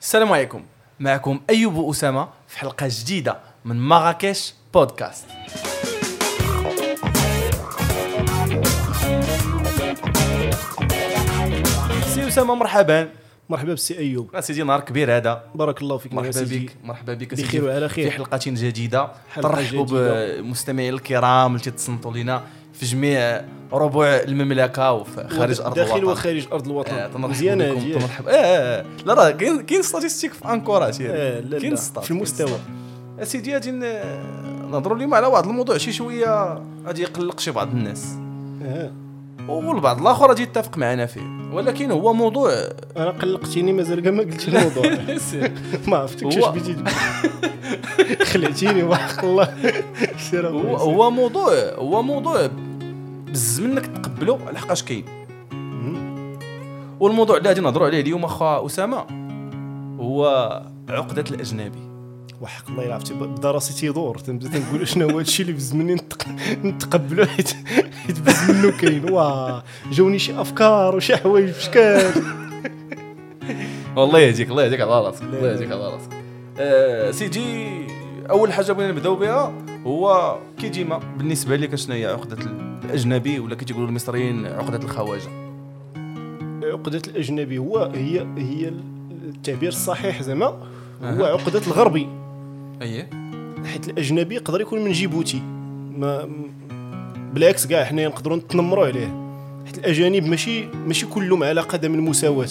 [0.00, 0.64] السلام عليكم.
[1.00, 5.24] معكم أيوب أسامة في حلقة جديدة من مراكش بودكاست.
[12.06, 13.08] سي أسامة مرحبا.
[13.48, 14.40] مرحبا بسي أيوب.
[14.40, 15.44] سيدي نهار كبير هذا.
[15.54, 16.42] بارك الله فيك مرحبا.
[16.42, 17.60] بك مرحبا بك بخير سيدي.
[17.66, 18.10] وعلى خير.
[18.10, 19.12] في حلقة جديدة.
[19.36, 20.40] ترحبوا.
[20.40, 22.42] بمستمعي الكرام اللي تتصنتوا لنا
[22.78, 26.12] في جميع ربوع المملكة وفي خارج أرض داخل الوطن.
[26.12, 26.94] وخارج أرض الوطن.
[26.94, 28.28] آه، مزيانة هادي تنرحب.
[28.28, 32.10] آه، آه، لا راه كاين كاين statistiques في encourage آه، لا، كاين لا، stats، في
[32.10, 32.46] المستوى.
[32.46, 32.60] كاين.
[33.22, 33.70] اسيدي غادي
[34.70, 38.06] نهضروا اليوم على واحد الموضوع شي شوية غادي يقلق شي بعض الناس.
[38.64, 38.90] آه.
[39.48, 41.38] والبعض الآخر غادي يتفق معنا فيه.
[41.52, 42.52] ولكن هو موضوع
[42.96, 44.84] أنا قلقتيني مازال كاع ما قلتش الموضوع.
[45.88, 46.78] ما عرفتكش هو- اش بديت
[48.22, 49.54] خلعتيني وحق الله.
[50.76, 52.50] هو موضوع هو موضوع
[53.32, 55.04] بز منك تقبله لحقاش كاين.
[57.00, 59.04] والموضوع اللي غادي نهضروا عليه اليوم أخا أسامة
[60.00, 60.26] هو
[60.88, 61.88] عقدة الأجنبي.
[62.40, 66.28] وحق الله عرفتي بدا راسي تيدور تنبدا تنقول شنو هو هادشي اللي بز مني نتق-
[66.64, 67.48] نتقبلو حيت
[68.06, 69.10] حيت بز منه كاين.
[69.12, 72.12] واه جاوني شي أفكار وشي حوايج بشكال
[73.96, 75.48] والله يهديك الله يهديك على راسك الله.
[75.48, 76.10] يهديك على راسك.
[76.58, 77.68] آه سيدي
[78.30, 79.52] أول حاجة بغينا نبداو بها
[79.86, 85.28] هو كي ديما بالنسبة لك شنو هي عقدة الاجنبي ولا كي تيقولوا المصريين عقدة الخواجة؟
[86.62, 88.72] عقدة الأجنبي هو هي هي
[89.28, 90.46] التعبير الصحيح زعما.
[91.02, 91.32] هو أها.
[91.32, 92.08] عقدة الغربي.
[92.82, 93.10] اييه
[93.64, 95.42] حيت الأجنبي يقدر يكون من جيبوتي.
[95.98, 96.28] ما
[97.32, 99.28] بالعكس كاع حنا نقدروا نتنمروا عليه.
[99.66, 102.48] حيت الأجانب ماشي ماشي كلهم على قدم المساواة.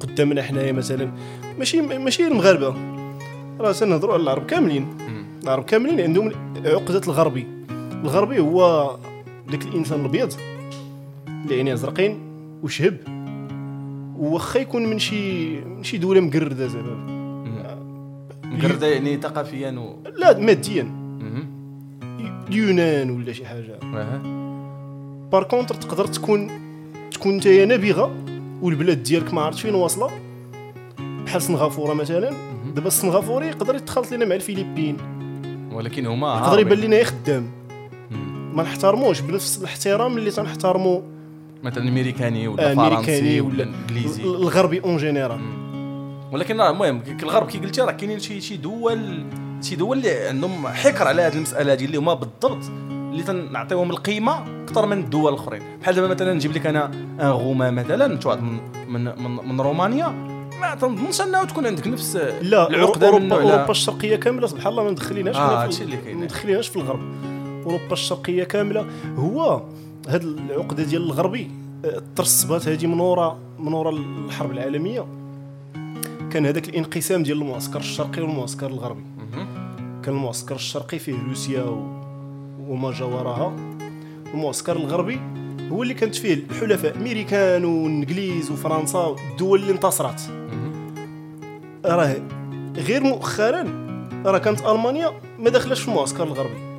[0.00, 1.12] قدامنا حنايا مثلا
[1.58, 2.74] ماشي ماشي المغاربة.
[3.60, 4.86] راه تنهضروا على العرب كاملين.
[5.44, 6.32] العرب كاملين عندهم
[6.64, 7.46] عقدة الغربي.
[8.04, 8.90] الغربي هو
[9.50, 10.32] داك الإنسان الأبيض
[11.28, 12.18] اللي عينيه ازرقين
[12.62, 12.96] وشهب
[14.18, 17.14] وخا يكون من شي من شي دولة مقرده زعما
[18.44, 21.04] مقرده يعني ثقافيا و لا ماديا.
[22.48, 23.78] اليونان ولا شي حاجة.
[25.32, 26.50] par contre تقدر تكون
[27.10, 28.14] تكون نتايا نابغه
[28.62, 30.10] والبلاد ديالك ما عرفت فين واصلة
[30.98, 32.30] بحال سنغافورة مثلا
[32.74, 34.96] دابا السنغافوري يقدر يتخلط لنا مع الفلبين
[35.72, 36.58] ولكن هما يقدر.
[36.58, 37.50] يبان لنا خدام.
[38.54, 41.02] ما نحترموش بنفس الاحترام اللي تنحترمو
[41.62, 44.22] مثلا أمريكاني ولا امريكاني فرنسي ولا ولا إنجليزي.
[44.22, 45.40] الغربي en général
[46.32, 49.24] ولكن المهم الغرب كي قلتي راه كاينين شي شي دول
[49.62, 54.62] شي دول اللي عندهم حكر على هذه المسألة هذه اللي هما بالضبط اللي تنعطيهم القيمة
[54.64, 58.58] أكثر من الدول الاخرين بحال دابا مثلا نجيب لك أنا un Roumain مثلا واحد من
[58.88, 60.34] من من, من رومانيا.
[60.60, 64.90] ما تنظنش انه تكون عندك نفس لا العقدة اوروبا أوروبا الشرقية كاملة سبحان الله ما
[64.90, 67.33] مدخليناش آه، في في الغرب.
[67.64, 68.86] اوروبا الشرقية كاملة
[69.16, 69.62] هو
[70.08, 71.50] هاد العقدة ديال الغربي
[71.84, 75.06] آه، ترسبات هذه من ورا من ورا الحرب العالمية
[76.30, 79.02] كان هذاك الانقسام ديال المعسكر الشرقي والمعسكر الغربي.
[80.02, 81.64] كان المعسكر الشرقي فيه روسيا.
[82.68, 83.56] وما جاورها
[84.34, 85.20] المعسكر الغربي
[85.72, 90.20] هو اللي كانت فيه الحلفاء أمريكان والإنجليز وفرنسا الدول اللي انتصرت.
[91.84, 92.16] راه
[92.76, 93.64] غير مؤخرا
[94.26, 96.73] راه كانت ألمانيا ما داخلاش في المعسكر الغربي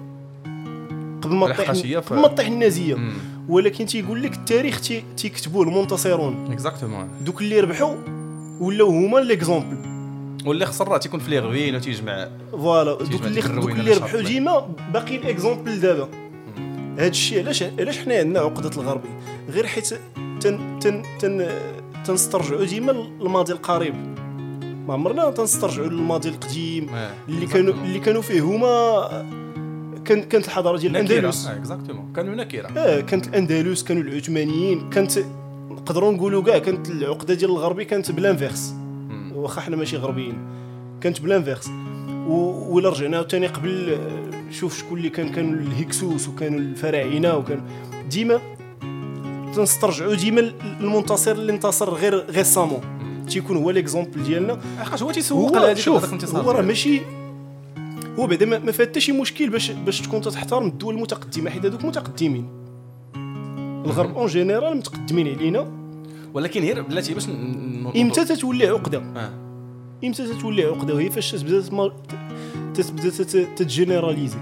[1.25, 1.61] قبل ما ف-
[2.09, 2.95] قبل ما تطيح النازية.
[2.95, 3.13] مم.
[3.49, 6.51] ولكن تيقول لك التاريخ تي- تيكتبوه المنتصرون.
[6.51, 7.95] exactement دوك اللي ربحوا
[8.59, 9.77] ولاو هما l'exemple
[10.45, 12.29] واللي خسر راه تيكون في les ruines وتيجمع.
[12.51, 12.93] voilà.
[12.93, 14.21] دوك اللي دوك اللي ربحوا.
[14.21, 16.07] ديما باقي ال exemple دابا.
[16.97, 19.09] هذا الشيء علاش علاش حنا عندنا عقدة الغربي؟
[19.49, 19.87] غير حيت
[20.41, 21.47] تن تن تن
[22.05, 23.95] تنسترجعوا ديما الماضي القريب.
[24.87, 26.89] ما عمرنا تنسترجعوا الماضي القديم.
[27.29, 27.73] اللي كانوا.
[27.73, 28.69] اللي كانوا فيه هما
[30.05, 30.97] كان كانت الحضارة ديال.
[30.97, 31.47] الأندلس.
[31.47, 35.19] آه، exactement كانوا نكره آه كانت الأندلس كانوا العثمانيين كانت
[35.69, 38.73] نقدروا نقولوا كاع كانت العقدة ديال الغربي كانت ب l'inverse.
[39.35, 40.37] واخا حنا ماشي غربيين.
[41.01, 41.69] كانت ب l'inverse
[42.27, 47.63] ولا رجعنا ثاني قبل آه، شوف شكون اللي كان كانوا الهكسوس وكانوا الفراعنة وكانوا
[48.09, 48.39] ديما
[49.55, 52.81] تنسترجعوا ديما المنتصر اللي انتصر غير récemment
[53.29, 54.59] تيكون هو l'exemple ديالنا.
[54.79, 56.61] حقاش هو تيسوق هذاك الانتصار هو راه.
[56.61, 57.01] ماشي
[58.19, 61.85] هو بعدا ما فيها حتى شي مشكل باش باش تكون تحترم الدول المتقدمة حيت هذوك
[61.85, 62.47] متقدمين.
[63.85, 65.71] الغرب en général متقدمين علينا.
[66.33, 67.23] ولكن غير بلاتي باش
[67.95, 69.29] إمتى تتولي عقدة؟ آه.
[70.03, 71.61] إمتى تتولي عقدة؟ وهي فاش تبدأ
[72.73, 74.37] تتبدا تت- تت généraliser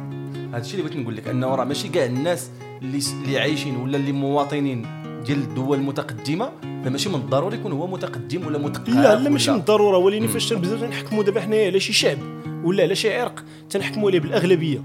[0.51, 2.49] هذا الشيء اللي بغيت نقول لك انه راه ماشي كاع الناس
[2.81, 4.85] اللي اللي عايشين ولا اللي مواطنين.
[5.25, 6.49] ديال الدول المتقدمة؟
[6.85, 9.97] فماشي من الضروري يكون هو متقدم ولا مثقف لا لا ماشي من الضرورة.
[9.97, 12.17] ولكن فاش تنبداو تنحكموا دابا حنايا على شي شعب
[12.63, 13.43] ولا على شي عرق.
[13.69, 14.81] تنحكموا عليه بالأغلبية.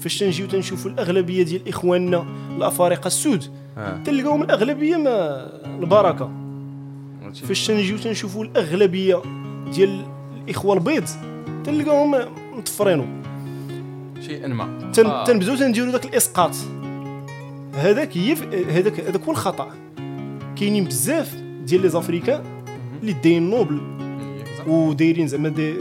[0.00, 3.44] فاش تنجيو تنشوفوا الأغلبية ديال إخواننا الأفارقة السود.
[4.04, 6.30] تلقاهم الأغلبية ما البركة.
[7.48, 9.22] فاش تنجيو تنشوفوا الأغلبية
[9.74, 10.04] ديال
[10.44, 11.04] الإخوة البيض
[11.64, 12.14] تلقاهم
[12.58, 13.04] مطفرينو
[14.26, 14.92] شيئا ما.
[14.98, 15.24] آه.
[15.24, 16.54] تنبداو تنديروا داك الإسقاط.
[17.74, 18.32] هذاك هي
[18.70, 19.70] هذاك هذاك هو الخطأ.
[20.56, 21.34] كاينين بزاف
[21.66, 22.42] ديال les Africains
[23.00, 23.80] اللي داين نوبل.
[24.66, 25.74] ودايرين زعما des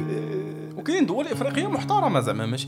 [0.78, 2.68] وكاين دول إفريقية محترمة زعما ماشي؟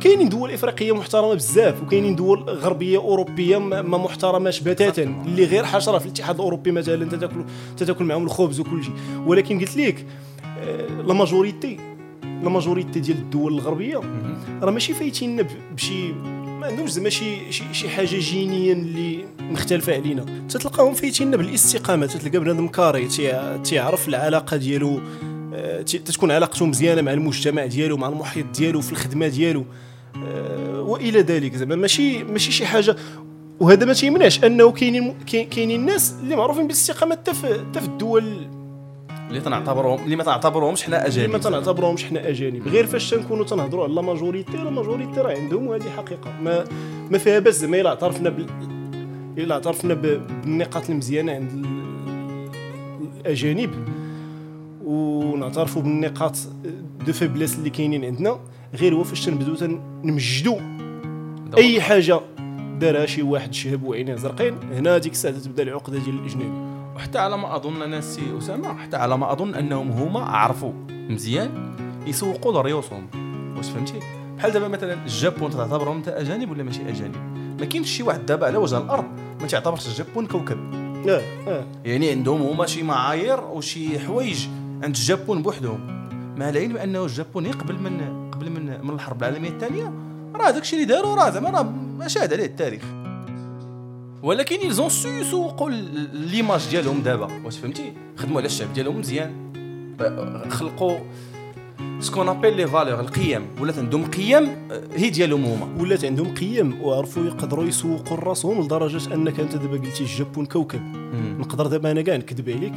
[0.00, 5.02] كاينين دول إفريقية محترمة بزاف وكاينين دول غربية أوروبية ما ما محترماش بتاتا.
[5.02, 7.44] اللي غير حشرة في الاتحاد الأوروبي مثلا أنت تاكل
[7.76, 8.94] تاكل معاهم الخبز وكل شيء.
[9.26, 10.06] ولكن قلت لك
[10.58, 11.76] آه، la majorité
[12.22, 14.00] la majorité ديال الدول الغربية
[14.62, 15.46] راه ماشي فايتين
[15.76, 16.12] بشي
[16.58, 20.24] ما عندهمش زعما شي شي حاجة جينيا اللي مختلفة علينا.
[20.48, 25.00] تتلقاهم فايتين بالاستقامه تتلقى بنادم carré تي- تيعرف العلاقة ديالو
[25.54, 29.64] آه، تتكون علاقته مزيانة مع المجتمع ديالو مع المحيط ديالو في الخدمة ديالو.
[30.26, 31.76] آه، وإلى ذلك زعما.
[31.76, 32.96] ماشي ماشي شي حاجة.
[33.60, 38.46] وهذا ما تيمنعش أنه كاينين كاين- كاينين الناس اللي معروفين بالاستقامة حتى في الدول
[39.28, 42.68] اللي تنعتبرهم اللي ما تنعتبرهمش حنا اللي اجانب ما تنعتبروهمش حنا أجانب.
[42.68, 46.32] غير فاش تنكونوا تنهضروا على la majorité la majorité راه عندهم وهذه حقيقة.
[46.42, 46.64] ما
[47.10, 48.46] ما فيها باس زعما إلا اعترفنا بال
[49.38, 52.48] إلا اعترفنا بالنقاط المزيانة عند ال-
[53.20, 53.70] الأجانب
[54.84, 56.36] ونعترفوا بالنقاط
[57.06, 58.38] de faiblesse اللي كاينين عندنا.
[58.74, 60.58] غير هو فاش تنبداو تنمجدوا
[61.56, 62.20] أي حاجة
[62.78, 66.77] دارها شي واحد شهب وعينيه زرقين هنا ديك الساعة تبدا العقدة ديال الأجنبي.
[66.98, 71.74] وحتى على ما أظن ناسي أسامة حتى على ما أظن أنهم هما عرفوا مزيان
[72.06, 73.06] يسوقوا لريوسهم
[73.56, 74.00] واش فهمتي؟
[74.36, 77.16] بحال دابا مثلا الجابون تعتبرهم انت أجانب ولا ماشي أجانب؟
[77.60, 79.04] ما كاينش شي واحد دابا على وجه الأرض
[79.40, 80.58] ما تعتبرش الجابون كوكب.
[81.08, 81.64] آه آه.
[81.84, 84.46] يعني عندهم هما شي معايير وشي حوايج
[84.82, 86.08] عند الجابون بوحدهم.
[86.36, 89.92] مع العلم انه الجابون قبل من قبل من من الحرب العالمية الثانية.
[90.34, 91.50] راه داكشي اللي داروا راه زعما
[92.00, 92.82] راه شاهد عليه التاريخ.
[94.22, 95.70] ولكن ils ont su يسوقوا
[96.12, 97.28] l'image ديالهم دابا.
[97.44, 99.32] واش فهمتي؟ خدموا على الشعب ديالهم مزيان.
[100.48, 100.98] خلقوا
[102.00, 103.46] ce qu'on appelle les valeurs القيم.
[103.60, 105.82] ولات عندهم قيم آه، هي ديالهم هما.
[105.82, 110.80] ولات عندهم قيم وعرفوا يقدروا يسوقوا لراسهم لدرجة أنك أنت دابا قلتي الجابون كوكب.
[111.38, 112.74] نقدر دابا أنا كاع نكذب عليك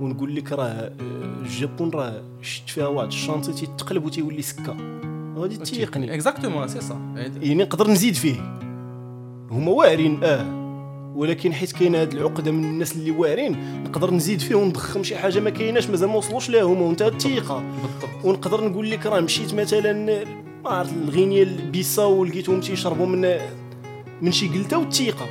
[0.00, 0.92] ونقول لك راه آه،
[1.42, 4.76] الجابون راه شفت فيها واحد ال chantier تيتقلب وتيولي سكة.
[5.36, 6.14] غادي تيقني.
[6.14, 8.58] exactement c'est ça يعني نقدر نزيد فيه.
[9.50, 10.65] هما واعرين آه.
[11.16, 15.40] ولكن حيت كاينة هاد العقدة من الناس اللي واعرين نقدر نزيد فيه ونضخم شي حاجة
[15.40, 17.64] ما كايناش مازال ما وصلوش لها هما وانت الثقة.
[18.24, 19.92] ونقدر نقول لك راه مشيت مثلا
[20.64, 23.38] ما عرفت الغينيا البيساو ولقيتهم تيشربوا من
[24.22, 25.26] من شي قلتة والثقة.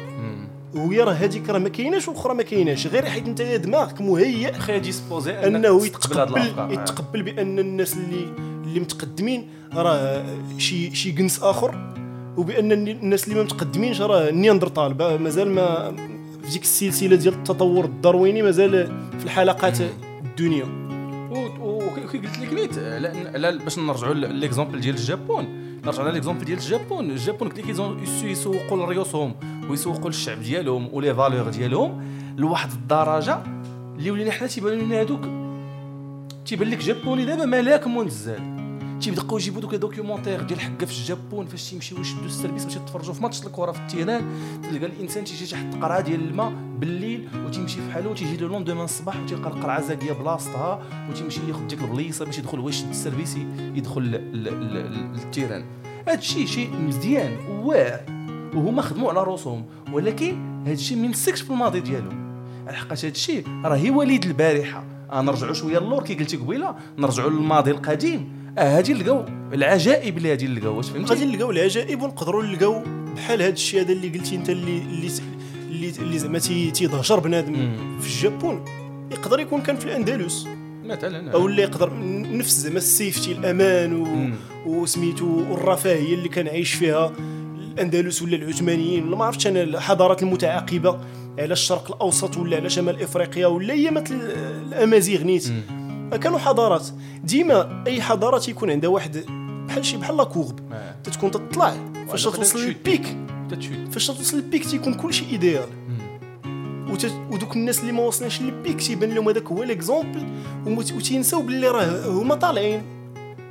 [0.75, 2.87] وهي راه هذيك راه ما كايناش والاخرى ما كايناش.
[2.87, 8.25] غير حيت انت دماغك مهيئ prédisposé أنه يتقبل يتقبل بأن الناس اللي
[8.63, 10.25] اللي متقدمين راه
[10.57, 11.95] شي شي جنس آخر.
[12.37, 15.91] وبأن الناس اللي ما متقدمينش راه نياندرتال با- مازال ما
[16.43, 18.71] في ديك السلسلة ديال التطور الدارويني مازال
[19.19, 19.77] في الحلقات
[20.25, 20.65] الدنيا.
[21.61, 25.47] وكي قلت لك نيت على على باش نرجعوا l'exemple ديال الجابون.
[25.85, 27.09] نرجعوا l'exemple ديال الجابون.
[27.11, 27.69] الجابون قلت لك
[28.23, 29.33] يسوقوا لريوسهم
[29.69, 32.03] ويسوقوا للشعب ديالهم و les valeurs ديالهم
[32.37, 33.39] لواحد الدرجة
[33.97, 35.21] اللي ولينا حنا تيبانوا لنا هذوك
[36.45, 38.39] تيبان لك جابوني دابا ملاك منزل
[39.01, 43.13] تيبقاو يجيبوا دوك documentaires ديال حكا في الجابون فاش تيمشيو يشدوا ال service باش يتفرجوا
[43.13, 44.23] في ماتش الكرة في ال terrain
[44.63, 49.19] تلقى الإنسان تيجي تحت قرعة ديال الماء بالليل وتيمشي في حاله وتيجي له lendemain الصباح
[49.19, 54.01] وتلقى القرعة باقيه بلاصتها وتيمشي ياخذ ديك البليصة باش يدخل هو يشد ال service يدخل
[54.01, 55.65] لل terrain
[56.07, 58.01] هذا الشيء شيء مزيان وواعر
[58.55, 62.25] وهما خدموا على راسهم ولكن هذا الشيء ما يمسكش في الماضي ديالهم
[62.67, 64.83] على حقاش هذا الشيء راه هي وليد البارحة.
[65.11, 68.34] آه نرجعوا شوية للور كي قلتي قبيلة نرجعوا للماضي القديم.
[68.57, 69.25] آه هادي نلقاو.
[69.53, 72.83] العجائب اللي هادي نلقاو واش فهمتي؟ غادي نلقاو العجائب ونقدروا نلقاو
[73.15, 75.09] بحال هذا الشيء هذا اللي قلتي انت اللي اللي
[75.69, 77.77] اللي, اللي زعما تي- تيضهجر بنادم.
[77.99, 78.65] في الجابون
[79.11, 80.47] يقدر يكون كان في الأندلس.
[80.85, 81.91] مثلا أو اللي يقدر
[82.31, 84.29] نفس زعما ال safety الأمان و...
[84.69, 87.11] وسميتو والرفاهيه اللي كان عايش فيها
[87.73, 89.07] الأندلس ولا العثمانيين.
[89.07, 90.99] ولا ما عرفتش أنا الحضارات المتعاقبة
[91.39, 94.15] على الشرق الأوسط ولا على شمال إفريقيا ولا هي مثل
[94.67, 95.47] الأمازيغ نيت.
[95.49, 95.84] مم.
[96.17, 96.87] كانوا حضارات.
[97.23, 99.25] ديما أي حضارة تيكون عندها واحد
[99.67, 100.95] بحال شي بحال la courbe آه.
[101.03, 101.73] تتكون تطلع
[102.09, 102.59] فاش توصل.
[102.59, 103.17] لل pic
[103.91, 105.65] فاش توصل لل pic تيكون كلشي idéal.
[107.31, 110.23] ودوك الناس اللي ما وصلناش لل pic تيبان لهم هذاك هو l'exemple
[110.67, 112.83] وتينساو باللي راه هما طالعين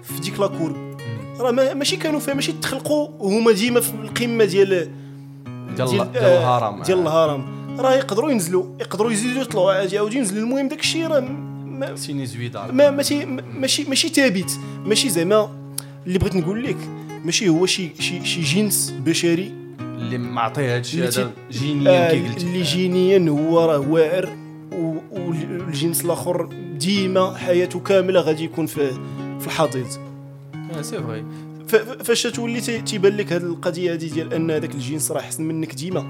[0.02, 0.97] في ديك la courbe
[1.40, 4.68] راه ما ماشي كانوا فيها ماشي تخلقوا وهما ديما في القمة ديال
[5.76, 7.44] ديال ديال آه، الهرم ديال الهرم.
[7.78, 10.42] راه يقدروا ينزلوا يقدروا يزيدوا يطلعوا عادي يعاودوا ينزلوا.
[10.42, 11.21] المهم داك الشيء راه
[11.95, 14.59] sinusoïdal ما ماشي ماشي ماشي ثابت.
[14.85, 15.50] ماشي زعما
[16.07, 16.76] اللي بغيت نقول لك
[17.25, 19.52] ماشي هو شي شي شي جنس بشري.
[19.81, 22.47] اللي معطيه هادشي هذا جينيا آه كي قلتي.
[22.47, 24.37] اللي جينيا هو راه واعر
[25.12, 28.90] والجنس الآخر ديما حياته كاملة غادي يكون في
[29.40, 29.87] في الحضيض.
[30.78, 31.25] آه، c'est vrai
[31.69, 35.21] ف- ف- فاش تولي تي- تيبان لك هذه القضية هذه ديال أن هذاك الجنس راه
[35.21, 36.00] أحسن منك ديما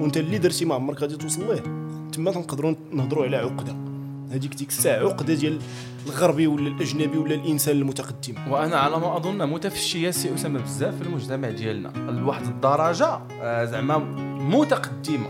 [0.00, 1.62] وأنت اللي درتي ما عمرك غادي توصل ليه.
[2.12, 3.76] تما تنقدروا نهضروا على عقدة.
[4.34, 5.58] هذيك ديك الساعة عقدة ديال
[6.06, 8.34] الغربي ولا الأجنبي ولا الإنسان المتقدم.
[8.50, 11.92] وأنا على ما أظن متفشية سي أسامة بزاف في المجتمع ديالنا.
[12.10, 13.98] لواحد الدرجة آه، زعما
[14.38, 15.26] متقدمة.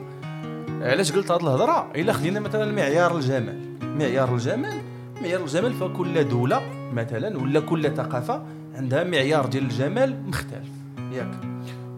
[0.81, 3.59] علاش قلت هذه الهضرة؟ إلا خدينا مثلا معيار الجمال.
[3.83, 4.81] معيار الجمال
[5.23, 8.43] معيار الجمال فكل دولة مثلا ولا كل ثقافة
[8.75, 10.69] عندها معيار ديال الجمال مختلف.
[11.13, 11.41] ياك.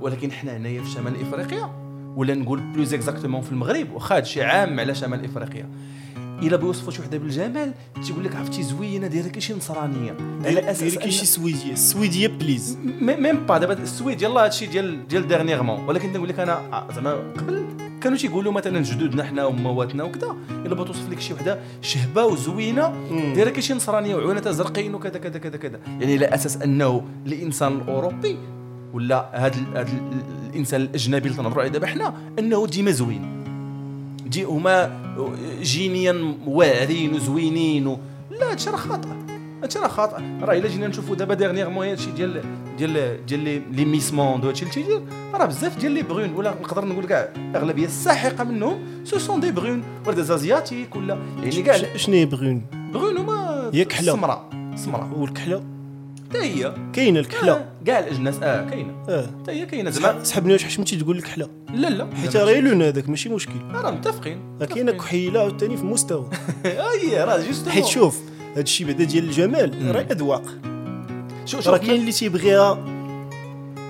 [0.01, 1.71] ولكن حنا هنايا في شمال إفريقيا
[2.17, 5.71] ولا نقول plus exactement في المغرب واخا هادشي عام على شمال إفريقيا.
[6.43, 7.73] إلا بيوصفوا شي وحدة بالجمال
[8.07, 10.17] تيقول لك عرفتي زوينة دايرة كي شي نصرانية.
[10.45, 14.45] على أساس ديري كي شي أن- سويدية السويديه بليز mais- même pas دابا السويد يلاه
[14.45, 17.65] هادشي ديال ديال dernièrement ولكن نقول لك أنا زعما قبل
[18.01, 22.93] كانوا تيقولوا مثلا جدودنا حنا ومواتنا وكذا إلا بغات توصف لك شي وحدة شهبة وزوينة.
[23.35, 25.81] دايرة كي شي نصرانية وعيوناتها زرقين وكذا كذا كذا كذا.
[26.01, 28.37] يعني على أساس أنه الإنسان الأوروبي
[28.95, 29.89] ولا هذا هذا
[30.51, 33.37] الإنسان الأجنبي اللي تنهضروا عليه دابا حنا أنه ديما زوين.
[34.27, 35.06] دي هما
[35.63, 37.99] جينيا واعرين وزوينين و...
[38.31, 39.09] لا هادشي راه خاطئ.
[39.63, 40.17] هادشي راه خاطئ.
[40.43, 42.43] راه إلا جينا نشوفوا دابا dernièrement هادشي ديال
[42.79, 43.41] ديال ديال
[43.73, 45.01] les- miss monde وهادشي اللي تيدير
[45.35, 49.51] راه بزاف ديال les brunes ولا نقدر نقول كاع الاغلبيه الساحقة منهم ce sont des
[49.53, 54.13] brunes ولا des asiatiques ولا يعني كاع شنو هي brune brune هما هي كحلة.
[54.13, 54.51] سمراء.
[54.77, 55.09] سمراء.
[55.17, 55.63] والكحله
[56.37, 57.53] حتى هي كاينة الكحلة.
[57.53, 58.93] آه، كاع الاجناس آه كاينة.
[59.09, 59.27] آه.
[59.43, 60.25] حتى هي كاينة زعما.
[60.25, 62.09] سحبني واش حشمتي تقول الكحله لا لا.
[62.23, 63.53] حيت راه لون هذاك ماشي مشكل.
[63.73, 64.59] راه متفقين.
[64.61, 66.31] راه كاينة كحيلة عاوتاني في مستوى.
[66.65, 68.19] أي راه juste حيت شوف
[68.53, 70.43] هذا الشيء بعدا ديال الجمال راه أذواق.
[71.45, 72.85] شوف راه كاين اللي تيبغيها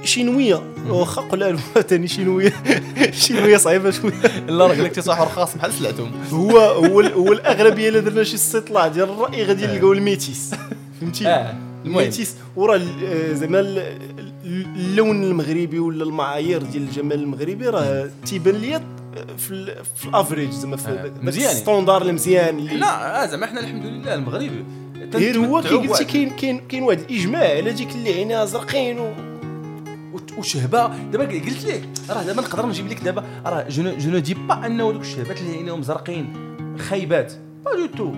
[0.05, 0.63] شينوية.
[0.89, 2.53] واخا قلال ثاني شينوية.
[3.13, 4.13] شينوية صعيبة شوية.
[4.49, 6.13] لا راه قال لك تيصاحب خاص بحال سلعتهم.
[6.33, 10.51] هو هو هو الأغلبية الا درنا شي استطلاع ديال الراي غادي نلقاو ال métisse
[11.01, 11.53] فهمتي؟
[11.87, 18.11] ال métisse وراه آه، زعما ال- ال- اللون المغربي ولا المعايير ديال الجمال المغربي راه
[18.27, 18.83] تيبان ليا
[19.39, 21.51] في في ال average زعما في آه، داك مزيانين.
[21.57, 24.51] ال standard المزيان اللي لا آه زعما حنا الحمد لله المغرب
[25.15, 29.13] غير هو كي قلتي كاين كاين كاين واحد الإجماع على ديك اللي عينيها زرقين و...
[30.39, 30.87] وشهبة.
[31.13, 34.93] دابا قلت لك راه دابا نقدر نجيب لك دابا راه je ne dis pas أنه
[34.93, 36.33] دوك الشهبات اللي عينيهم زرقين
[36.79, 37.33] خايبات.
[37.65, 38.13] pas du tout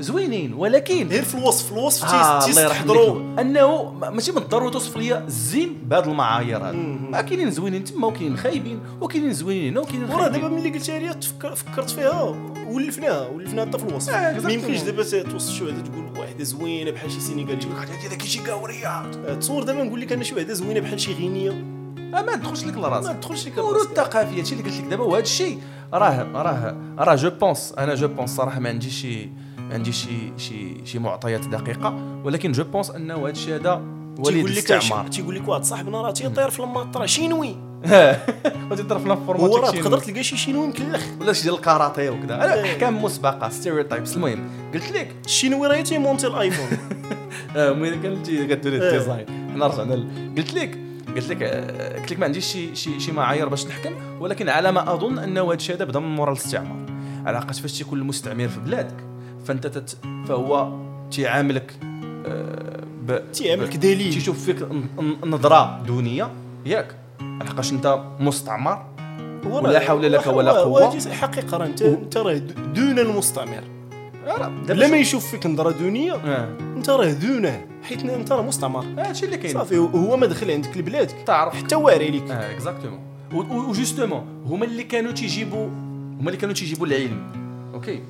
[0.00, 4.96] زوينين ولكن غير في الوصف في الوصف آه تيستحضروا أنه ما- ماشي من الضروري توصف
[4.96, 6.98] لي الزين بهذه المعايير هذه.
[7.14, 10.58] آه، كاينين زوينين تما وكاينين خايبين وكاينين زوينين هنا وكاينين وراه دابا خايبين.
[10.60, 11.14] ملي قلتها لي
[11.56, 12.36] فكرت فيها
[12.68, 14.52] ولفناها ولفناها حتى في الوصف آه، ما.
[14.52, 17.56] يمكنش دابا توصف شي وحدة تقول واحدة زوينة بحال شي سينيغالي.
[17.56, 21.12] هذه ذاك شي قاوريه آه، تصور دابا نقول لك أنا شي وحدة زوينة بحال شي
[21.14, 21.50] غينية.
[22.14, 23.86] آه، ما تدخلش لك ما لراسك تدخلش لك ورود.
[23.86, 25.58] الثقافية هادشي اللي قلت لك دابا وهذا الشيء
[25.94, 29.30] راه راه راه je pense أنا je pense صراحة ما عنديش شي
[29.68, 32.20] ما عنديش شي شي شي معطيات دقيقة.
[32.24, 33.82] ولكن je pense انه هذا الشيء هذا
[34.18, 37.56] وليد الاستعمار تيقول لك واحد صاحبنا راه تيطير في ال maths راه شينوي
[39.04, 41.02] لنا في هو راه شي تقدر تلقى شي شينوي مكلخ.
[41.20, 42.34] ولا شي ديال الكاراتيه وكذا.
[42.34, 42.72] أنا إيه.
[42.72, 45.14] احكام مسبقة stereotypes المهم قلت لك.
[45.24, 46.68] الشينوي راه تيمونتي الآيفون.
[47.56, 48.88] آه مين كانت كدير إيه.
[48.88, 49.26] ال design.
[49.54, 50.78] حنا رجعنا قلت لك
[51.16, 53.92] قلت لك آه، قلت لك ما عنديش شي شي شي معايير باش نحكم.
[54.20, 56.86] ولكن على ما أظن أنه هذا الشيء هذا بدا من مورا الاستعمار.
[57.26, 59.05] علاقه فاش تيكون المستعمر في بلادك.
[59.46, 59.96] فانت تت
[60.28, 60.72] فهو
[61.10, 61.72] تيعاملك
[62.26, 63.32] آه، ب-
[63.76, 64.12] دليل.
[64.14, 64.68] تيشوف فيك
[65.24, 66.30] نظرة دونية
[66.66, 66.96] ياك.
[67.20, 68.86] لحقاش انت مستعمر
[69.50, 70.52] ولا حول لك ولا.
[70.86, 72.34] هادي الحقيقة راه انت انت راه
[72.74, 73.62] دون المستعمر.
[74.26, 76.48] راه دابا لا ما شوف- يشوف فيك نظرة دونية آه.
[76.76, 78.84] انت راه دونه حيت انت راه مستعمر.
[78.98, 79.54] هادشي اللي كاين.
[79.54, 81.54] صافي هو ما دخل عندك لبلادك تعرف.
[81.54, 83.00] حتى واعر عليك آه exactement
[83.50, 85.66] و justement هما اللي كانوا تيجيبوا
[86.20, 87.18] هما اللي كانوا تيجيبوا العلم.
[87.74, 88.00] أوكي.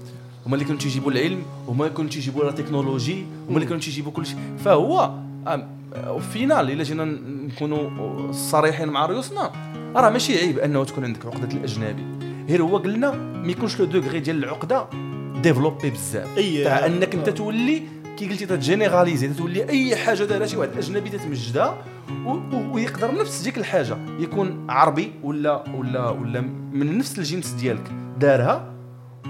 [0.47, 4.13] هما اللي كانوا تيجيبوا العلم هما اللي كانوا تيجيبوا la technologie هما اللي كانوا تيجيبوا
[4.13, 5.11] كل شيء فهو
[5.47, 9.53] آه، final إلا جينا نكونوا صريحين مع ريوسنا
[9.97, 12.03] راه ماشي عيب أنه تكون عندك عقدة الأجنبي.
[12.49, 14.87] غير هو قلنا ما يكونش le degré ديال العقدة
[15.43, 16.29] développé بزاف.
[16.65, 17.83] تاع أنك أنت تولي
[18.17, 21.79] كي قلتي تتجينيراليزي تولي أي حاجة دارها شي واحد أجنبي تتمجدها
[22.73, 23.97] ويقدر نفس ديك الحاجة.
[24.19, 26.41] يكون عربي ولا ولا ولا
[26.73, 27.93] من نفس الجنس ديالك.
[28.21, 28.76] دارها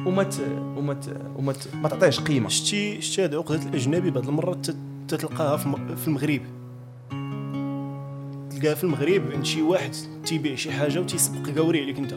[0.07, 0.35] وما ت...
[0.77, 1.21] وما ت...
[1.37, 1.69] وما ت...
[1.83, 2.49] ما تعطيهش قيمة.
[2.49, 4.77] شتي شتي هاد عقده الأجنبي بعض المرات تت-
[5.09, 6.41] تتلقاها في م- في المغرب.
[8.51, 9.91] تلقاها في المغرب عند شي واحد
[10.27, 12.13] تيبيع شي حاجة وتيسبق قاوري عليك أنت.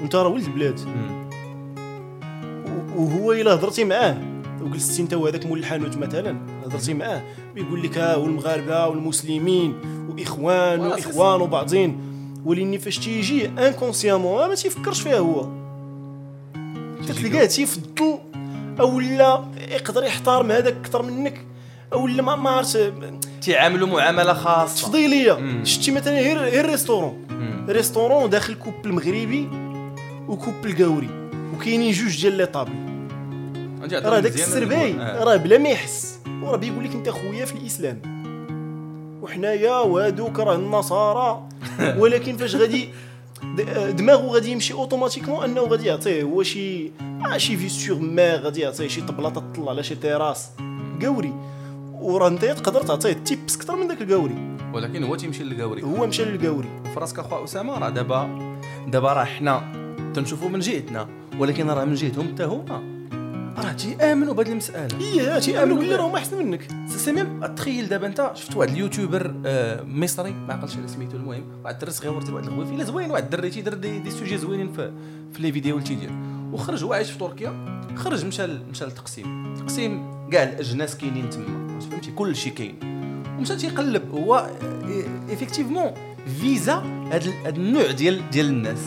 [0.00, 0.80] وانت راه ولد البلاد.
[2.96, 4.16] وهو إلا هضرتي معاه.
[4.62, 7.22] وجلستي أنت وهذاك مول الحانوت مثلا هضرتي معاه.
[7.54, 9.74] بيقول لك ها والمغاربة والمسلمين
[10.10, 11.98] وإخوان وإخوان وبعضين.
[12.44, 15.61] ولكن فاش تيجي inconsciemment ما تيفكرش فيها هو.
[17.08, 18.18] تتلقاه تيفضل
[18.80, 21.46] أو لا يقدر يحترم هذاك أكثر منك
[21.92, 22.92] أو لا ما ما عرفت
[23.42, 24.82] تيعاملوا معاملة خاصة.
[24.82, 25.64] تفضيلية.
[25.64, 27.26] شتي مثلا غير غير restaurant.
[27.68, 29.48] restaurant داخل couple مغربي
[30.28, 31.10] و couple قوري.
[31.54, 32.72] وكاينين جوج ديال les tables
[33.92, 34.94] راه داك السرباي.
[34.94, 35.24] آه.
[35.24, 36.18] راه بلا ما يحس.
[36.42, 38.00] وراه بيقول لك أنت خويا في الإسلام.
[39.22, 41.48] وحنايا وهادوك راه النصارى.
[42.00, 42.88] ولكن فاش غادي
[43.90, 48.86] دماغه غادي يمشي automatiquement انه غادي يعطيه هو شي آه شي faveur ما غادي يعطيه
[48.86, 50.50] شي طبلة تطلع على شي تيراس
[51.02, 51.34] قوري.
[51.92, 54.56] وراه انت تقدر تعطيه tips أكثر من ذاك القوري.
[54.74, 55.82] ولكن هو تيمشي للقوري.
[55.82, 56.68] هو مشى للقوري.
[56.94, 58.28] فراسك اخويا أسامة راه دابا
[58.88, 59.62] دابا راه حنا
[60.14, 61.08] تنشوفوا من جهتنا
[61.38, 62.91] ولكن راه من جهتهم حتى هما.
[63.58, 65.00] راه تيامنوا بهذه المسألة.
[65.00, 66.68] إيه تيامنوا باللي راهم أحسن منك.
[66.96, 71.44] c'est même تخيل دابا أنت شفت واحد اليوتيوبر آه، مصري ما عقلتش على سميتو المهم
[71.64, 74.92] واحد الدري صغير ورث واحد الغويفيله زوين واحد الدري تيدير دي, دي سوجي زوينين في
[75.32, 76.10] في les vidéos اللي تيدير.
[76.52, 79.54] وخرج هو عايش في تركيا خرج مشى مشى للتقسيم.
[79.54, 82.74] تقسيم كاع الأجناس كاينين تما فهمتي؟ كل شيء كاين.
[83.38, 84.50] ومشى تيقلب هو
[85.30, 85.90] effectivement
[86.40, 86.74] فيزا
[87.12, 88.78] هاد ال- هاد النوع ديال ديال الناس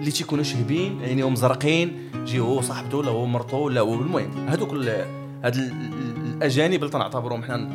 [0.00, 4.48] اللي تيكونوا شهبين عينيهم زرقين جي هو صاحبته ولا هو مرته ولا هو المهم.
[4.48, 7.68] هذوك هاد ال- ال- الأجانب اللي تنعتبرهم حنا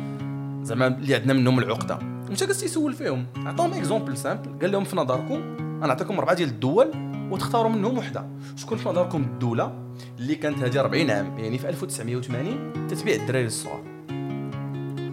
[0.62, 1.98] زعما اللي عندنا منهم العقدة.
[2.30, 3.26] مشى جالس يسول فيهم.
[3.36, 6.90] عطاهم exemple simple قال لهم في نظركم أنا نعطيكم أربعة ديال الدول
[7.30, 8.26] وتختاروا منهم وحدة.
[8.56, 9.72] شكون في نظركم الدولة
[10.18, 13.80] اللي كانت هذه 40 عام؟ يعني في 1980 تتبيع الدراري الصغار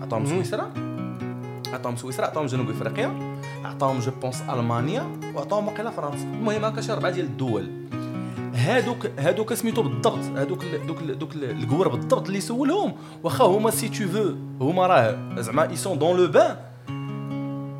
[0.01, 0.25] عطاهم.
[0.25, 0.71] سويسرا.
[1.73, 3.35] عطاهم سويسرا عطاهم جنوب إفريقيا.
[3.65, 5.19] عطاهم je pense ألمانيا.
[5.35, 6.23] وعطاهم واقيلا فرنسا.
[6.23, 7.71] المهم هكا شي أربعة ديال الدول.
[8.55, 12.93] هادوك هادوك سميتو بالضبط هادوك ال- دوك ال- دوك ال- الكور بالضبط اللي سولهم
[13.23, 14.33] واخا هما c'est tout faux
[14.65, 16.55] هما راه زعما ils sont dans le bain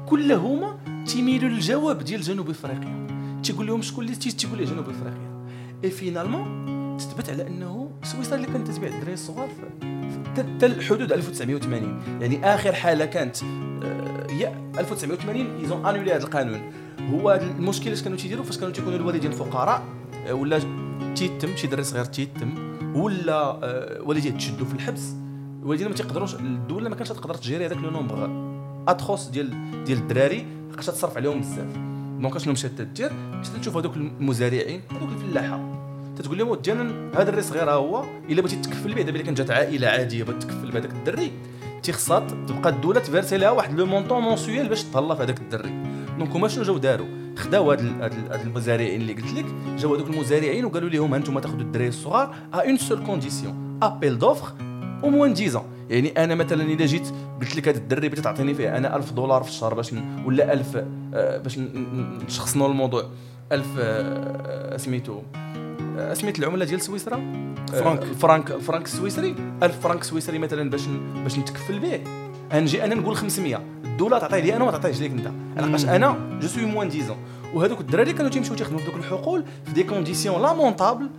[0.10, 3.08] كلهما تيميلوا للجواب ديال جنوب إفريقيا.
[3.44, 5.46] تيقول لهم شكون اللي تي- تيقول ليه جنوب إفريقيا.
[5.84, 9.50] et finalement تثبت على أنه سويسرا اللي كانت تتبيع الدراري الصغار
[10.38, 16.62] حتى الحدود 1980 يعني آخر حالة كانت آه، هي 1980 ils ont annulé هذا القانون.
[17.14, 19.84] هو المشكل اش كانوا تيديروا؟ فاش كانوا تيكونوا الوالدين فقراء.
[20.30, 20.60] ولا
[21.16, 22.50] تيتم شي دري صغير تيتم
[22.96, 25.14] ولا آه، والديه تشدوا في الحبس.
[25.62, 28.30] الوالدين ما تيقدروش الدولة ما كانتش تقدر تجيري هذاك le nombre.
[28.88, 29.50] atroce ديال
[29.86, 31.78] ديال الدراري لحقاش تصرف عليهم بزاف.
[32.20, 35.82] donc شنو مشات تدير مشات تشوف هذوك المزارعين هذوك الفلاحة.
[36.18, 39.26] تتقول لهم ودي أنا هذا الدري صغير ها هو إلا بغيتي تكفل به دابا إلا
[39.26, 41.32] كانت جات عائلة عادية بغات تكفل بهذاك الدري
[41.84, 45.74] تيخصها تبقى الدولة تفيرسي لها واحد le montant mensuel باش تهلا في هذاك الدري.
[46.20, 49.46] donc هما شنو جاو داروا؟ خداو هاد ال- هاد ال- هاد المزارعين اللي قلت لك؟
[49.80, 54.48] جاو هذوك المزارعين وقالوا لهم أنتم تاخذوا الدراري الصغار à une seule condition appel d'offres
[55.04, 57.08] au moins disant يعني أنا مثلا الا جيت
[57.42, 59.94] قلت لك هذا الدري بغيتي تعطيني فيه أنا 1000 دولار في الشهر باش.
[60.26, 60.78] ولا 1000
[61.14, 61.60] آه، باش
[62.28, 63.06] نشخصنوا الموضوع.
[63.52, 65.22] 1000 آه، سميتو
[65.98, 67.16] آه، سميت العملة ديال سويسرا؟
[67.74, 68.02] فرانك.
[68.04, 70.82] الفرانك الفرانك السويسري؟ 1000 فرانك سويسري مثلا باش
[71.24, 72.00] باش نتكفل به.
[72.54, 75.32] غنجي أنا نقول 500 الدولة تعطيه لي أنا وما تعطيهش ليك أنت.
[75.58, 77.18] لحقاش أنا je suis moins disant
[77.54, 81.10] وهذوك الدراري كانوا تيمشيو تيخدموا في دوك الحقول في des conditions lamentables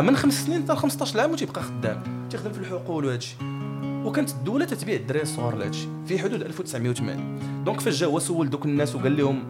[0.00, 2.02] من خمس سنين حتى ل 15 عام وتيبقى خدام.
[2.30, 3.38] تيخدم في الحقول وهذا الشيء
[4.04, 8.50] وكانت الدولة تتبيع الدراري الصغار لهذا الشيء في حدود 1980 donc فاش جا هو سول
[8.50, 9.44] دوك الناس وقال لهم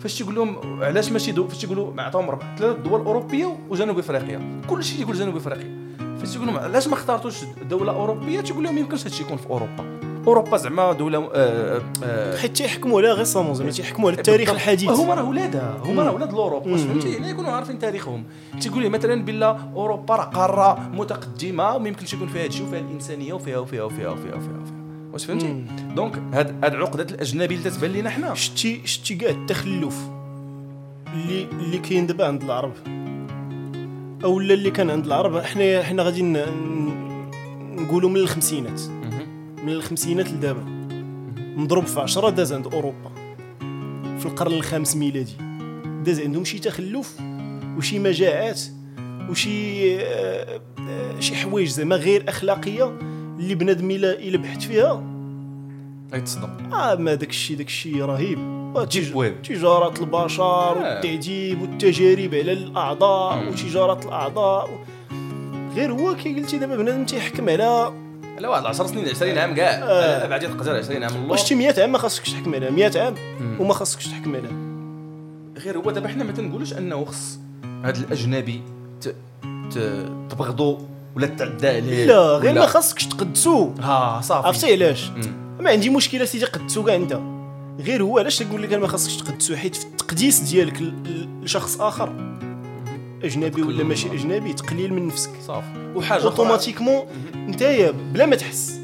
[0.00, 4.60] فاش تيقول لهم علاش ماشي فاش تيقولوا عطاهم ربع ثلاث دول أوروبية وجنوب إفريقيا.
[4.70, 5.78] كل شيء تيقول جنوب إفريقيا.
[6.20, 7.34] فاش تيقول لهم علاش ما اختارتوش
[7.70, 9.91] دولة أوروبية تيقول لهم يمكنش هادشي يكون في أوروبا.
[10.26, 14.50] اوروبا زعما دوله آه آه حيت تيحكموا عليها غير زعما تيحكموا على التاريخ.
[14.50, 16.86] الحديث هما راه ولادها هما راه ولاد l'Europe واش مم.
[16.88, 18.24] فهمتي يعني يكونوا عارفين تاريخهم
[18.60, 23.32] تيقول لي مثلا بلا أوروبا راه قارة متقدمة وما يمكنش يكون فيها هادشي وفيها الإنسانية
[23.32, 24.82] وفيها وفيها وفيها وفيها وفيها, وفيها.
[25.12, 25.64] واش فهمتي.
[25.96, 29.96] donc هاد هاد عقدة الأجنبي اللي تتبان لينا حنا شتي شتي كاع التخلف
[31.14, 32.72] اللي اللي كاين دابا عند العرب
[34.24, 36.22] أو اللي كان عند العرب حنا حنا غادي
[37.76, 38.80] نقولوا من الخمسينات.
[39.62, 40.64] من الخمسينات لدابا.
[41.56, 43.10] مضروب في عشرة داز عند أوروبا.
[44.18, 45.32] في القرن الخامس ميلادي.
[46.04, 47.20] داز عندهم شي تخلف
[47.78, 48.60] وشي مجاعات
[49.30, 52.98] وشي آه، آه، شي حوايج زعما غير أخلاقية
[53.38, 55.04] اللي بنادم إلا إلا بحث فيها
[56.12, 58.38] غادي تصدم آه ما داك الشيء داك الشيء رهيب.
[59.42, 63.48] تجارة البشر والتعذيب والتجارب على الأعضاء مم.
[63.48, 64.84] وتجارة الأعضاء
[65.76, 67.92] غير هو كي قلتي دابا بنادم تيحكم على
[68.38, 70.26] لا واحد 10 سنين 20 عام كاع آه.
[70.26, 71.16] بعد تقدر 20 عام.
[71.16, 71.30] الله.
[71.30, 72.70] واش شي 100 عام ما خاصكش تحكم عليها.
[72.70, 73.14] 100 عام.
[73.60, 74.72] وما خاصكش تحكم عليها.
[75.64, 77.38] غير هو دابا حنا ما تنقولوش أنه خص
[77.84, 78.62] هاد الأجنبي.
[80.30, 80.78] تبغضو
[81.16, 83.70] ولا تعدى عليه لا غير ما خاصكش تقدسو.
[83.80, 84.46] ها صافي.
[84.46, 85.10] عرفتي علاش.
[85.60, 87.20] ما عندي مشكلة سيدي قدسو كاع أنت.
[87.80, 90.82] غير هو علاش تقول لك ما خاصكش تقدسو حيت في التقديس ديالك
[91.42, 92.12] لشخص آخر؟
[93.24, 95.30] أجنبي ولا ماشي أجنبي تقليل من نفسك.
[95.46, 95.92] صافي.
[95.94, 97.02] وحاجة automatiquement
[97.36, 98.78] نتايا بلا ما تحس.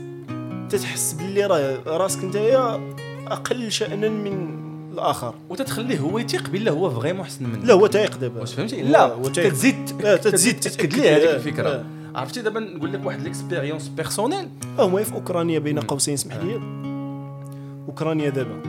[0.71, 2.81] تتحس باللي راه راسك نتايا
[3.27, 4.59] أقل شأنا من
[4.93, 5.35] الآخر.
[5.51, 7.65] وتتخليه هو يتيق باللي هو vraiment احسن منك.
[7.65, 8.41] لا هو تايق دابا.
[8.41, 9.87] واش فهمتي؟ هو- لا هو آه، تتزيد.
[9.87, 11.85] تتاكد تتأكد ليه هذيك آه، الفكرة؟ آه.
[12.15, 14.49] عرفتي دابا نقول لك واحد l'expérience personnelle
[14.79, 16.61] آه هما في أوكرانيا بين قوسين اسمح لي.
[17.89, 18.63] أوكرانيا دابا.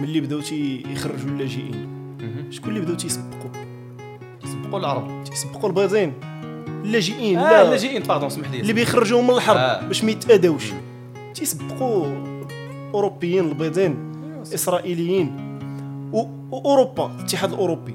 [0.00, 1.88] ملي بداو تي يخرجوا اللاجئين.
[2.50, 3.50] شكون اللي بداو تيسبقوا؟
[4.76, 5.24] يسبقوا العرب.
[5.24, 6.12] تيسبقوا البيضين.
[6.84, 7.62] اللاجئين آه لا.
[7.62, 9.86] اللاجئين pardon اسمح لي اللي بيخرجوهم من الحرب آه.
[9.86, 10.72] باش ما يتأداوش.
[11.34, 12.06] تيسبقوا
[12.94, 13.96] أوروبيين البيضين
[14.54, 15.36] إسرائيليين.
[16.12, 17.94] و- واوروبا الاتحاد الأوروبي.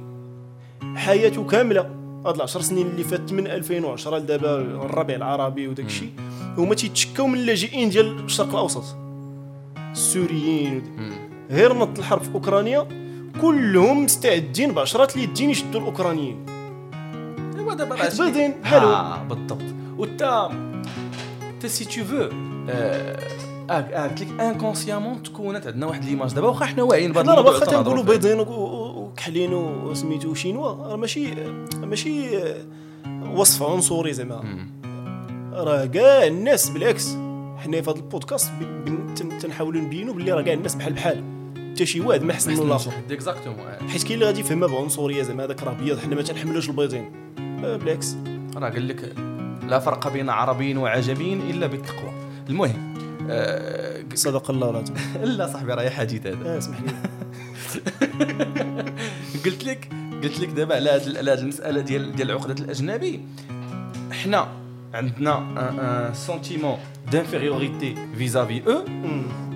[0.95, 1.89] حياته كاملة.
[2.25, 6.11] هاد العشر سنين اللي فات من 2010 لدابا الربيع العربي وداك الشيء.
[6.57, 8.83] هما تيتشكاو من اللاجئين ديال الشرق الأوسط.
[9.91, 10.81] السوريين.
[11.51, 12.87] غير نط الحرب في أوكرانيا
[13.41, 16.45] كلهم مستعدين بعشرات اليدين يشدوا الأوكرانيين.
[17.69, 18.91] ايوا دابا راه حيت شي- بيضين بحالهم.
[18.91, 19.61] آه بالضبط.
[19.97, 20.51] وتا
[21.61, 22.29] تا c'est tout faux
[22.69, 23.19] آه
[23.69, 28.03] قلت لك inconsciemment تكونت عندنا واحد l'image دابا واخا حنا واعيين بهذا الموضوع واخا تنقولوا.
[28.03, 31.33] بيضين وكحلين وسميتو شينوا راه ماشي
[31.81, 32.29] ماشي
[33.33, 34.43] وصف عنصري زعما.
[35.53, 37.09] راه كاع الناس بالعكس.
[37.57, 38.51] حنا في هذا البودكاست
[39.41, 41.23] تنحاولوا نبينوا باللي راه كاع الناس بحال بحال.
[41.73, 42.91] حتى شي واحد ما احسن من الآخر.
[43.11, 45.99] اكزاكتومون حيت كاين اللي غادي يفهمها بعنصرية زعما هذاك راه بيض.
[45.99, 47.11] حنا ما تنحملوش البيضين.
[47.39, 48.15] آه، بالعكس
[48.55, 49.13] راه قال لك
[49.67, 52.11] لا فرق بين عربي وعجمي إلا بالتقوى.
[52.49, 52.93] المهم
[53.29, 54.95] آه صدق الله العظيم
[55.37, 56.57] لا صاحبي راه حديث هذا.
[56.57, 56.91] اسمح لي.
[59.45, 59.89] قلت لك
[60.23, 63.19] قلت لك دابا على هاد المسألة ديال ديال عقدة الأجنبي
[64.11, 64.47] حنا
[64.93, 66.77] عندنا sentiment
[67.11, 68.83] d'infériorité vis-à-vis eux.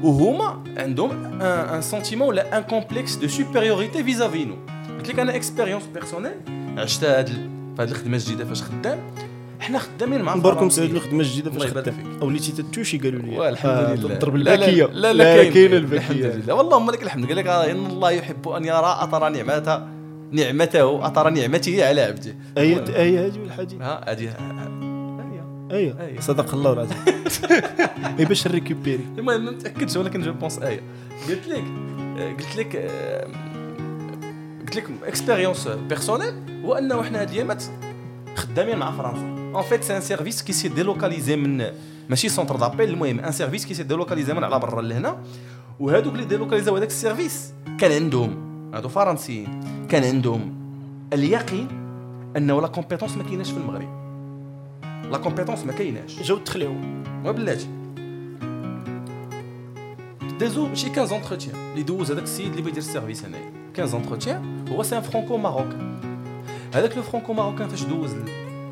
[0.04, 4.56] وهما عندهم un sentiment ولا un complexe de supériorité vis-à-vis nous
[4.98, 6.32] قلت لك أنا expérience personnelle
[6.78, 9.00] عشتها هاد ال- في هاد الخدمة الجديدة فاش خدام.
[9.60, 10.70] حنا خدامين مع الفرنسيين.
[10.70, 11.96] سعيد الخدمة الجديدة فاش خدام.
[12.22, 13.40] وليتي ت toucher قالوا لي.
[13.40, 14.16] والحمد آه، لله.
[14.16, 14.86] تضرب الباكية.
[14.86, 15.54] لا لا كاين.
[15.54, 19.30] كاين الحمد الباكيه لله اللهم لك الحمد قال لك إن الله يحب أن يرى أثر
[19.30, 19.80] نعمته
[20.32, 22.36] نعمته أثر نعمته على عبده.
[22.58, 24.30] إيه إيه هذه والحديث ها هذه
[25.72, 26.20] أيوة.
[26.20, 26.98] صدق الله العظيم.
[28.20, 29.06] إي باش ن récupérer.
[29.18, 30.60] المهم ما متأكدش ولكن je pense.
[30.60, 30.80] إيه
[31.30, 31.64] قلت لك
[32.40, 33.28] قلت لك آه،
[34.76, 36.34] قلت لك expérience personnelle
[36.66, 37.64] هو أنه حنا هاد الايامات
[38.36, 39.54] خدامين مع فرنسا.
[39.56, 41.66] en fait c'est un service qui s'est délocalisé من
[42.10, 45.18] ماشي centre d'appel المهم un service qui s'est délocalisé من على برا لهنا.
[45.80, 48.36] وهادوك اللي ديلوكاليزاو هذاك ال service كان عندهم
[48.74, 49.60] هادو فرنسيين
[49.90, 50.56] كان عندهم
[51.14, 51.68] اليقين
[52.38, 53.90] أنه la compétence ما كايناش في المغرب.
[55.12, 56.20] la compétence ما كايناش.
[56.20, 57.68] جاو تخلعوا وبلاتي.
[60.40, 63.63] دازو شي 15 entretiens اللي دوز هذاك السيد اللي بيدير ال service هنايا.
[63.78, 66.00] 15 entretiens هو c'est un franco-marocain
[66.74, 68.16] هذاك le franco-marocain فاش دوز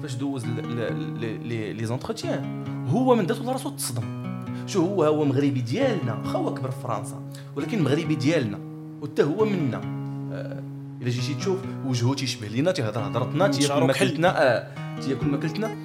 [0.01, 4.21] فاش دوز les entretiens هو من ذاته راسو تصدم
[4.67, 7.21] شو هو هو مغربي ديالنا واخا هو كبر في فرنسا
[7.55, 8.59] ولكن مغربي ديالنا
[9.01, 9.81] وحتى هو منا
[11.01, 13.83] الا جيتي تشوف وجهه تيشبه لينا تيهضر هضرتنا تياكل.
[13.87, 14.67] ماكلتنا آه
[15.01, 15.75] تياكل ماكلتنا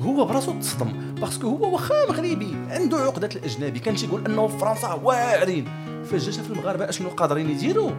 [0.00, 3.78] هو براسو تصدم parce que هو واخا مغربي عنده عقدة الأجنبي.
[3.78, 5.64] كان تيقول أنه في فرنسا واعرين.
[6.04, 7.90] فاش جا شاف المغاربة أشنو قادرين يديروا؟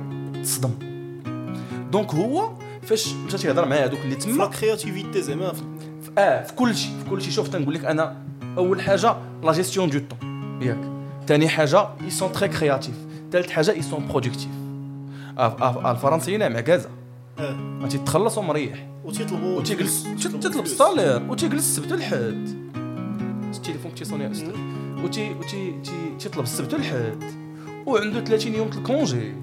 [0.45, 0.71] تصدم.
[1.91, 2.49] donc هو
[2.83, 5.53] فاش مشى تيهضر مع هذوك اللي تما créativité زعما
[6.17, 8.17] آه في كل شيء في كل شيء شوف تنقول لك أنا
[8.57, 10.79] أول حاجة la gestion de temps ياك.
[11.27, 12.95] ثاني حاجة ils sont très créatifs
[13.31, 14.47] ثالث حاجة ils sont productifs
[15.85, 16.89] الفرنسيين معكازه
[17.39, 17.87] آه.
[17.89, 20.63] تيتخلص ومريح وتيطلبوا وتيجلس فلوس، تطلب.
[20.63, 22.65] ال salaire وتيجلس السبت والحد.
[23.55, 24.27] التليفون تيصوني
[25.03, 27.23] وتي وتي تي- تيطلب السبت والحد.
[27.85, 29.33] وعنده 30 يوم ال congé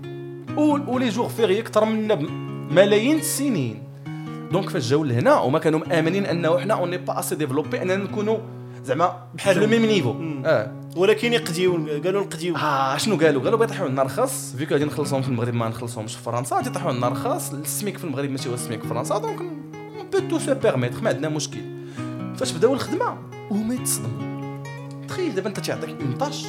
[0.86, 3.82] و les jours fériés أكثر منا بملايين السنين.
[4.52, 7.96] donc فاش جاو لهنا وما كانوا مآمنين أنه حنا on est pas assez développés أننا
[7.96, 8.38] نكونوا
[8.84, 10.14] زعما بحال le même niveau.
[10.44, 10.72] آه.
[10.96, 11.72] ولكن يقديو
[12.04, 14.54] قالوا نقديو آه شنو قالوا؟ قالوا بيطيحوا لنا رخص.
[14.58, 17.52] fait que غادي نخلصهم في المغرب ما نخلصهمش في فرنسا غادي يطيحوا لنا رخص.
[17.52, 19.38] السميك في المغرب ماشي هو السميك في فرنسا donc
[20.12, 21.60] peut tout se permettre ما عندنا مشكل.
[22.36, 23.18] فاش بداو الخدمة
[23.50, 24.62] هما يتصدموا.
[25.08, 26.46] تخيل دابا أنت تيعطيك une tâche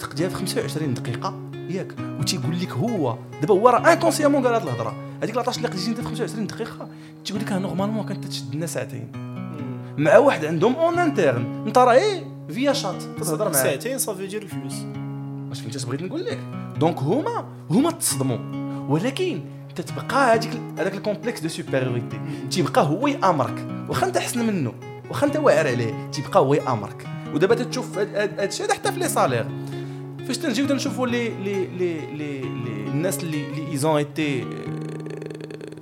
[0.00, 1.45] تقضيها في 25 دقيقة.
[1.70, 4.96] ياك وتيقول لك هو دابا هو راه inconsciemment قال هاد الهضرة.
[5.22, 6.88] هذيك la tâche اللي قضيتي انت في 25 دقيقة
[7.24, 9.12] تيقول لك normalement كانت تشد لنا ساعتين
[9.98, 13.62] مع واحد عندهم en interne انت راه إيه فيا شات تهضر معاه.
[13.62, 14.74] ساعتين صافي يجي الفلوس.
[15.48, 16.38] واش فهمتي اش بغيت نقول لك؟
[16.78, 18.38] donc هما هما تصدموا.
[18.88, 19.40] ولكن
[19.74, 23.66] تتبقى هذيك هذاك ال complexe de supériorité تيبقى هو يأمرك.
[23.88, 24.72] واخا انت احسن منه
[25.10, 27.06] واخا انت واعر عليه تيبقى هو يأمرك.
[27.34, 29.46] ودابا تتشوف هذا الشيء حتى في les salaires
[30.26, 32.40] فاش تنجيو تنشوفوا لي لي لي لي
[32.86, 34.44] الناس اللي اللي ils ont été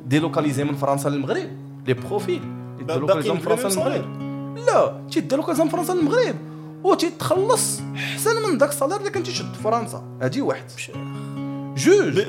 [0.07, 1.49] délocalisés من فرنسا للمغرب.
[1.87, 2.43] les profils
[2.81, 4.05] يدير باقي localisation فرنسا صغير.
[4.05, 6.35] المغرب لا تيدير localisation فرنسا المغرب
[6.85, 10.05] وتيتخلص احسن من داك ال salaire اللي كان تيشد في فرنسا.
[10.23, 10.65] هادي واحد.
[11.77, 12.21] جوج.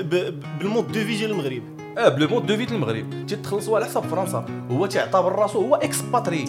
[0.60, 1.62] بال mode de vie ديال المغرب
[1.98, 4.46] آه ب le mode de vie المغرب تيتخلص هو على حساب فرنسا.
[4.70, 6.44] هو تيعتبر راسو هو expatrié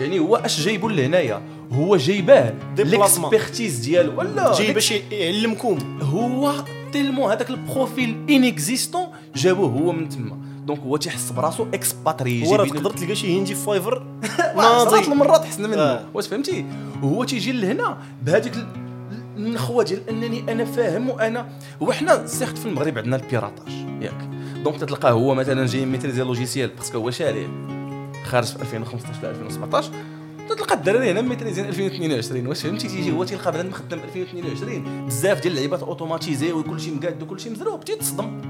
[0.00, 2.54] يعني هو اش جايبو لهنايا؟ هو جايباه.
[2.78, 4.18] l'expertise ديالو.
[4.18, 6.52] ولا جاي باش يعلمكم هو
[6.92, 10.38] tellement هذاك ال profil inexistant جابوه هو من تما.
[10.66, 14.02] donc هو تيحس براسو expatrié هو راه تقدر تلقى شي هندي Fiverr
[14.56, 14.98] ناضي.
[15.12, 16.04] المرات حسن منه آه.
[16.14, 16.64] واش فهمتي؟
[17.02, 18.66] وهو تيجي لهنا بهذيك ال-
[19.36, 21.46] النخوة ديال أنني أنا فاهم وأنا
[21.82, 24.28] هو حنا surtout في المغرب عندنا ال piratage ياك.
[24.64, 27.46] donc تتلقاه هو مثلا جاي maîtrisé logiciel parce que هو شاريه
[28.34, 29.90] خارج في 2015 ولا 2017
[30.48, 35.52] تلقى الدراري هنا ميتريزين 2022 واش فهمتي؟ تيجي هو تيلقى بنادم خدام 2022 بزاف ديال
[35.52, 38.40] اللعيبات automatisé وكل شيء مقاد وكل شيء مزروب تيتصدم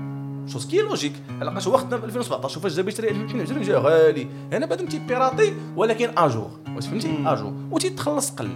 [0.46, 4.26] chose qui logique؟ علاش هو خدام 2017 وفاش جا بيشري 2022 جا غالي.
[4.52, 6.50] هنا بعد تي piraté ولكن à jour.
[6.76, 7.16] واش فهمتي.
[7.26, 7.52] à jour.
[7.70, 8.48] وتيتخلص قل.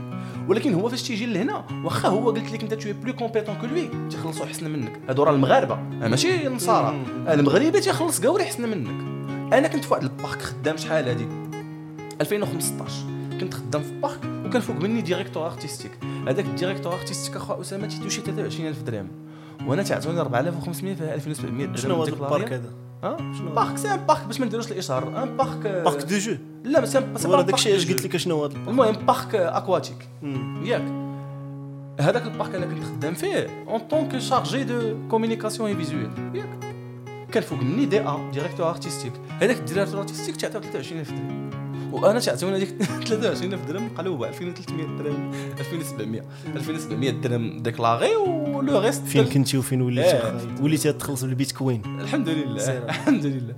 [0.48, 3.90] ولكن هو فاش تيجي لهنا واخا هو قلت لك أنت t'es plus compétent que lui
[4.10, 5.00] تيخلصوا احسن منك.
[5.08, 5.74] هادو راه المغاربة.
[5.74, 6.96] آه، ماشي النصارى.
[7.26, 9.18] آه، المغربي تيخلص قوري احسن منك.
[9.52, 11.26] أنا كنت في واحد ال parc خدام شحال هادي؟
[12.20, 12.92] 2015
[13.40, 15.90] كنت خدام في parc وكان فوق مني directeur artistique
[16.28, 19.08] هذاك ال directeur artistique أخويا أسامة تي touché 23000 درهم.
[19.66, 22.12] وأنا تعطوني 4500 في 2700 درهم شنو هذا.
[22.12, 22.72] ال parc هذا؟
[23.04, 25.22] ها؟ شنو parc c'est un parc باش ما نديروش الإشهار.
[25.22, 26.36] un parc parc de jeux.
[26.64, 30.64] لا سي ورا داكشي اش قلت لك شنو هذا ال parc؟ المهم parc aquatique مم.
[30.64, 30.84] ياك.
[32.00, 36.10] هذاك ال parc أنا كنت خدام فيه en tant que chargé de communication et visuel
[36.34, 36.67] ياك.
[37.32, 41.50] كان فوق مني دي أ directeur artistique هذاك ال directeur artistique تعطيه 23000 درهم.
[41.92, 44.28] وأنا تعطيوني هذيك 23000 درهم مقلوبة.
[44.28, 46.22] 2300 درهم 2700
[46.56, 49.04] 2700 درهم déclaré و le reste.
[49.04, 50.32] فين كنتي وفين وليتي؟ إيه.
[50.60, 51.82] وليتي تخلص بالبيتكوين.
[52.00, 52.78] الحمد لله.
[52.88, 53.54] الحمد لله.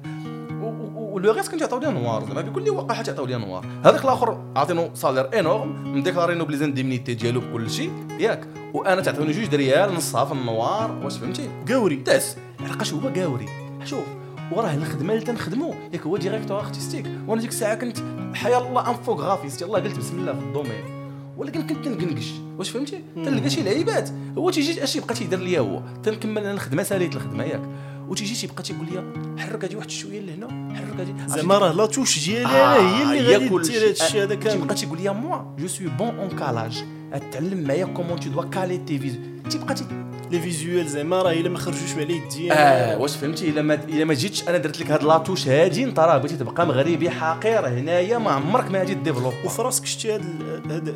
[1.13, 4.45] و le reste كنت يعطيو لي noir زعما بكل وقاحه تعطيو لي noir هذاك الآخر
[4.57, 7.91] عاطينو salaire énorme مديكلارينو ب les indemnités ديالو بكل شيء.
[8.19, 8.47] ياك.
[8.75, 11.01] وأنا تعطيوني جوج د ريال نصها في ال noir.
[11.05, 11.97] واش فهمتي؟ قوري.
[11.97, 12.37] داس.
[12.61, 13.47] لقاش هو قاوري
[13.85, 14.05] شوف
[14.53, 17.99] وراه الخدمة اللي تنخدمو ياك هو directeur artistique وأنا ديك الساعة كنت
[18.35, 21.01] حيا الله infographiste يلاه قلت بسم الله في ال domaine.
[21.37, 22.33] ولكن كنت تنقنقش.
[22.59, 25.83] واش فهمتي؟ تلقى شي لعيبات هو تيجي اش يبقى تيدير ليا هو.
[26.03, 27.63] تنكمل أنا الخدمة ساليت الخدمة ياك.
[28.09, 29.03] وتيجي تيبقى تيقول لي
[29.39, 31.15] حرك هادي واحد شوية لهنا حرك هادي.
[31.27, 33.83] زعما راه la touche ديالي آه، أنا هي اللي غادي دير.
[33.83, 36.85] هذا الشيء هذا كامل تيبقى تيقول لي moi je suis bon en calage
[37.33, 39.19] تعلم معايا comment tu dois caler tes visuels
[39.51, 39.85] تيبقى تي
[40.31, 42.53] les visuels زعما راه الا ما خرجوش على يدي.
[42.53, 45.85] آه واش فهمتي؟ إلا ما إلا ما جيتش أنا درت لك هاد la touche هادي
[45.85, 50.15] أنت راه بغيتي تبقى مغربي حقير هنايا ما عمرك ما غادي développe وفي راسك شتي
[50.15, 50.23] هذا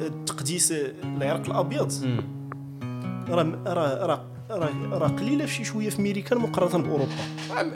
[0.07, 1.93] التقديس العرق الأبيض.
[3.29, 7.11] راه راه راه راه راه قليلة شي شوية في ميريكان مقارنة بأوروبا.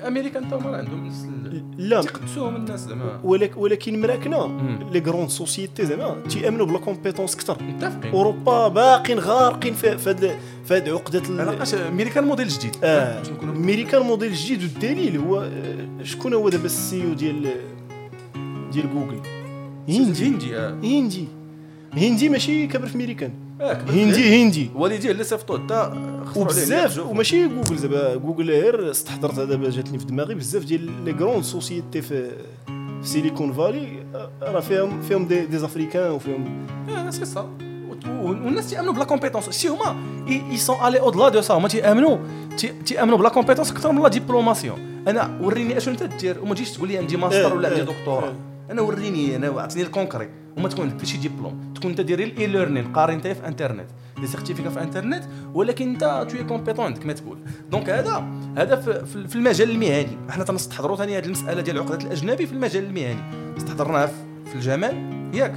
[0.07, 1.27] أمريكا انت هما عندهم نفس
[1.77, 2.01] لا.
[2.03, 3.21] تيقدسوهم الناس زعما.
[3.25, 4.61] ولك ولكن مراكنا.
[4.93, 7.63] les grandes sociétés زعما تيامنوا ب la compétence أكثر.
[7.63, 8.13] متفقين.
[8.13, 9.99] أوروبا باقيين غارقين في هاد
[10.65, 12.77] في هاد عقدة ال- لقاش أمريكا موديل جديد.
[12.85, 13.23] آه.
[13.43, 17.43] ميريكان موديل جديد والدليل هو آه، شكون هو دابا ال CEO ديال
[18.73, 19.21] ديال جوجل؟
[19.89, 20.27] هندي.
[20.29, 20.71] هندي آه.
[20.85, 21.29] هندي.
[21.93, 24.71] هندي ماشي كبر في آه، كبر هندي هندي.
[24.75, 25.93] والديه اللي صيفطوه حتى
[26.37, 31.45] وبزاف وماشي جوجل زعما جوجل غير استحضرتها دابا جاتني في دماغي بزاف ديال les grandes
[31.45, 32.31] sociétés في
[33.03, 36.67] في Silicon Valley آه، راه فيهم فيهم des, des Africains وفيهم
[37.11, 37.49] سي سا
[38.21, 39.97] والناس تيأمنوا ب la compétence c'est هما
[40.29, 42.17] ils sont allés au-delà de ça هما تيأمنوا
[42.57, 46.55] تي- تيأمنوا ب la compétence أكثر من la diplomation أنا وريني أشنو أنت دير وما
[46.55, 48.33] تجيش تقول لي عندي ماستر إيه، ولا عندي دكتوراه.
[48.71, 51.73] أنا وريني أنا عطيني ال concret وما تكون عندك شي ديبلوم.
[51.75, 53.87] تكون أنت ديري ال e-learning قاري أنت في انترنت
[54.21, 57.39] des certificats في انترنت ولكن أنت t'es compétent عندك ما تقول.
[57.71, 58.25] donc هذا
[58.57, 60.19] هذا في, المجال المهني.
[60.31, 63.21] إحنا تنستحضروا ثاني هذه المسألة ديال عقده الأجنبي في المجال المهني.
[63.57, 64.95] استحضرناها في, المجال
[65.35, 65.55] ياك.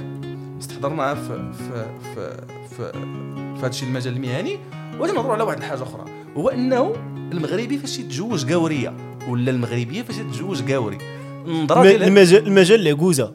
[0.60, 2.36] استحضرناها في في في
[2.76, 4.58] في, في هذا الشيء المجال المهني.
[4.98, 6.04] وغادي نهضروا على واحد الحاجة أخرى.
[6.36, 6.92] هو إنه
[7.32, 8.92] المغربي فاش يتزوج قاوريه
[9.28, 10.98] ولا المغربية فاش يتزوج قاوري
[11.46, 13.34] النظره ديال المجال المجال العكوزه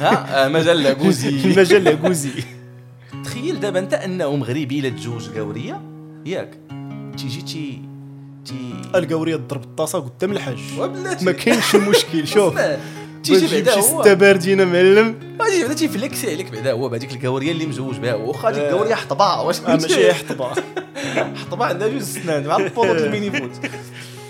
[0.00, 2.30] ها آه، مجال لاكوزي المجال العكوزي
[3.24, 5.80] تخيل دابا انت انه مغربي إلا تزوج قاوريه
[6.26, 6.58] ياك.
[7.18, 7.82] تيجي تي
[8.44, 8.74] تي.
[8.94, 10.58] القوريه تضرب الطاسة قدام الحاج.
[11.22, 12.60] ما كاينش مشكل شوف.
[13.24, 14.02] تيجي بعدا هو.
[14.02, 15.14] سته باردينة معلم.
[15.46, 18.70] تيجي بعدا تيفليكسي عليك بعدا هو بهذيك القاوريه اللي مزوج بها واخا هذيك آه.
[18.70, 20.50] القاوريه حطبه واش آه ماشي حطبه
[21.36, 23.50] حطبه عندها جوج سنان مع البوطو ال mini-foot.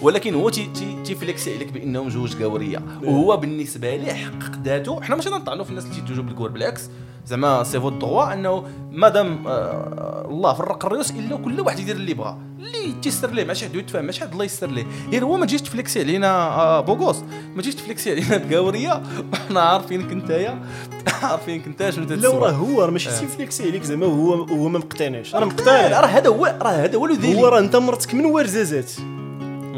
[0.03, 5.17] ولكن هو تي تي تيفليكسي عليك بانه مزوج قاوريه وهو بالنسبة ليه حقق ذاته؟ حنا
[5.17, 6.91] ماشي نطعنوا في الناس اللي تيتزوجوا بالكور بالعكس.
[7.27, 12.15] زعما c'est votre droit أنه مادام آه، الله فرق الريوس إلا كل واحد يدير اللي
[12.15, 12.39] بغا.
[12.59, 14.87] اللي تيسر ليه؟ ماشي حد يتفاهم ماشي حد الله يسر ليه.
[15.13, 17.17] غير هو ما تجيش تفليكسي علينا آه، beau gosse.
[17.57, 20.63] ما تجيش تفليكسي علينا بقاوريه وحنا عارفينك نتايا.
[21.23, 24.79] عارفينك انت شنو لا تتسوى راه هو راه ماشي تيفليكسي عليك زعما هو هو ما
[24.79, 25.35] مقتنعش.
[25.35, 26.01] راه مقتنع.
[26.01, 28.93] راه هذا هو راه هذا هو اللي هو راه انت مرتك من ورزازات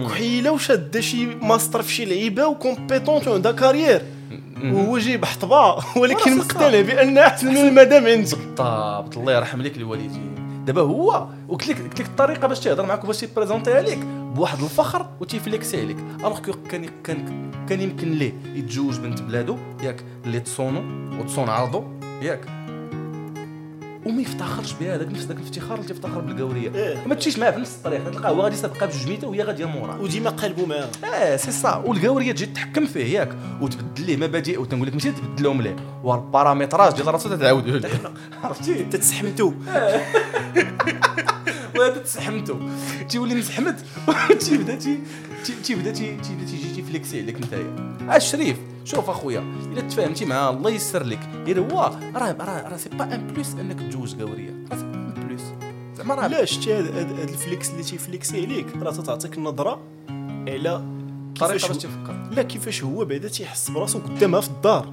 [0.09, 4.03] كحيله وشاده شي ماستر في شي لعيبه و compétente وعندها carrière
[4.65, 10.35] وهو جايب حطبه ولكن مقتنع بانها احسن من المدام عندك بالضبط الله يرحم لك الوالدين
[10.67, 13.99] دابا هو وقلت لك قلت لك الطريقة باش تيهضر معاك وباش تي présenter ها لك
[14.35, 20.05] بواحد الفخر وتيفليكسي عليك alors que كان كان كان يمكن ليه يتزوج بنت بلادو ياك
[20.25, 20.83] اللي تصونو
[21.21, 21.85] وتصون عرضو
[22.23, 22.41] ياك
[24.07, 26.75] وما يفتخرش بهذاك نفس ذاك الافتخار اللي تيفتخر بالقورية.
[26.75, 27.07] إيه.
[27.07, 30.01] ما تمشيش معاه في نفس الطريق تلقاه هو غادي يسبقها بجوج ميته وهي غادية موراه
[30.01, 31.83] وديما قلبوا معاه آه سي سا.
[31.87, 33.37] والقاوريه تجي تحكم فيه ياك.
[33.61, 35.77] وتبدل ليه مبادئ وتنقول لك ماشي تبدلهم ليه.
[36.05, 37.87] وال paramétrage ديال راسو تتعاود
[38.45, 39.53] عرفتي؟ تتسحمتو
[41.81, 42.57] وهذا تسحمتو.
[43.09, 43.85] تيولي مسحمت
[44.47, 44.99] تيبدا تي
[45.45, 47.97] تي- تيبدا تي- تيبدا تيجي تيفليكسي عليك نتايا.
[48.11, 49.41] آه شريف شوف أخويا
[49.73, 51.21] إلا تفاهمتي معاه الله يسر لك.
[51.47, 51.81] غير هو
[52.15, 55.43] راه راه راه c'est pas un plus أنك تجوز قاوريه راه c'est pas un plus
[55.97, 58.67] زعما راه لا شتي هاد هاد ال flex اللي تيفليكسي عليك.
[58.83, 59.81] راه تعطيك النظره
[60.49, 60.85] على
[61.41, 62.29] طريقة باش تفكر.
[62.33, 64.93] لا كيفاش هو بعدا تيحس براسو قدامها في الدار.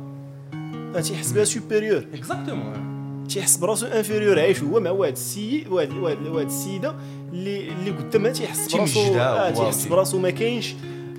[1.04, 2.97] تيحس بها supérieure exactement
[3.30, 6.96] تيحس براسو inférieur عايش هو مع واحد السيد واحد واحد واحد السيدة
[7.34, 9.88] اللي اللي قدامها تيحس براسو آه تيحس.
[9.88, 10.74] براسو ما كاينش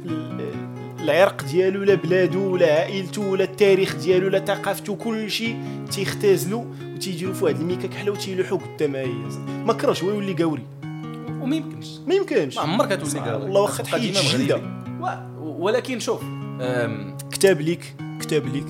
[0.07, 0.39] ال-
[1.01, 5.57] العرق ديالو لا بلادو ولا عائلته ولا التاريخ ديالو لا ثقافته كل شيء
[5.91, 9.13] تيختازلو وتيجيو في واحد الميكا كحله وتيلوحو قدامها هي.
[9.67, 10.63] ما كرهش هو يولي قاوري.
[11.43, 11.89] وما يمكنش.
[12.07, 12.57] ما يمكنش.
[12.57, 14.15] ما عمرك تولي قاوري والله واخا تحيد.
[15.41, 16.21] و- ولكن شوف
[17.33, 18.67] كتاب ليك كتاب ليك.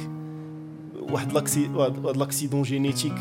[1.10, 3.14] واحد l'acci واحد l'accident génétique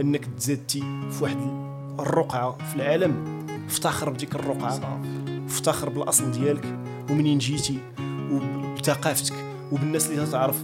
[0.00, 0.80] انك تزادتي
[1.10, 1.36] في واحد
[2.00, 5.00] الرقعة في العالم افتخر بديك الرقعة
[5.46, 6.64] افتخر بالاصل ديالك
[7.10, 7.78] ومنين جيتي
[8.32, 9.34] وبثقافتك
[9.72, 10.62] وبالناس اللي تعرف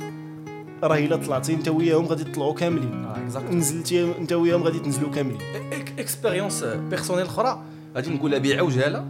[0.83, 3.05] راه الا طلعتي انت وياهم غادي تطلعوا كاملين.
[3.05, 3.51] آه،.
[3.53, 5.39] نزلتي انت وياهم غادي تنزلوا كاملين.
[5.99, 7.63] expérience personnelle أخرى
[7.97, 9.05] غادي نقولها بعوجاله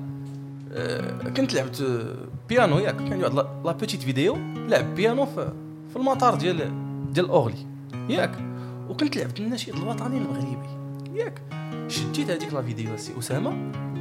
[0.72, 2.06] آه، كنت لعبت
[2.48, 3.34] بيانو ياك كان واحد
[3.64, 4.36] لا- petite vidéo
[4.68, 5.52] لعب بيانو في
[5.90, 7.66] في المطار ديال ديال Orly.
[8.08, 8.38] ياك.
[8.88, 10.68] وكنت لعبت النشيد الوطني المغربي.
[11.18, 11.42] ياك.
[11.88, 13.50] شديت هذيك la vidéo سي أسامة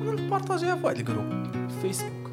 [0.08, 1.44] ون partager ها في واحد ال groupe.
[1.54, 2.27] في فيسبوك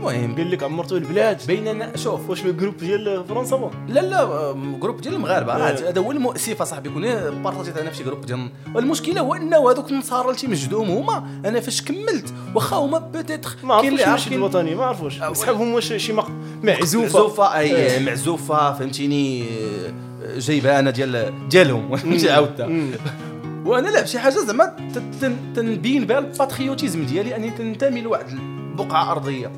[0.00, 5.14] المهم قال لك عمرتو البلاد بيننا شوف واش ال groupe ديال فرنسا blabla groupe ديال
[5.14, 5.88] المغاربة راه آه.
[5.90, 7.02] هذا هو المؤسف صاحبي كون
[7.42, 11.26] partagé ت أنا في شي groupe ديال والمشكلة هو أنه هذوك النصارى اللي تيمجدوهم هما
[11.44, 15.22] أنا فاش كملت واخا هما peut-être ما عرفوش النشيد الوطني ما عرفوش.
[15.22, 16.30] آه، سحابهم واش شي مق-
[16.62, 17.18] معزوفة.
[17.18, 17.56] معزوفة.
[17.58, 19.44] أي معزوفة فهمتيني
[20.36, 22.68] جايبها أنا ديال ديالهم فهمتي عاودتها.
[23.66, 28.26] وأنا لعب شي حاجة زعما تن- تن- تنبين بها ال patriotisme ديالي انني تنتمي لواحد
[28.28, 29.52] البقعة أرضية.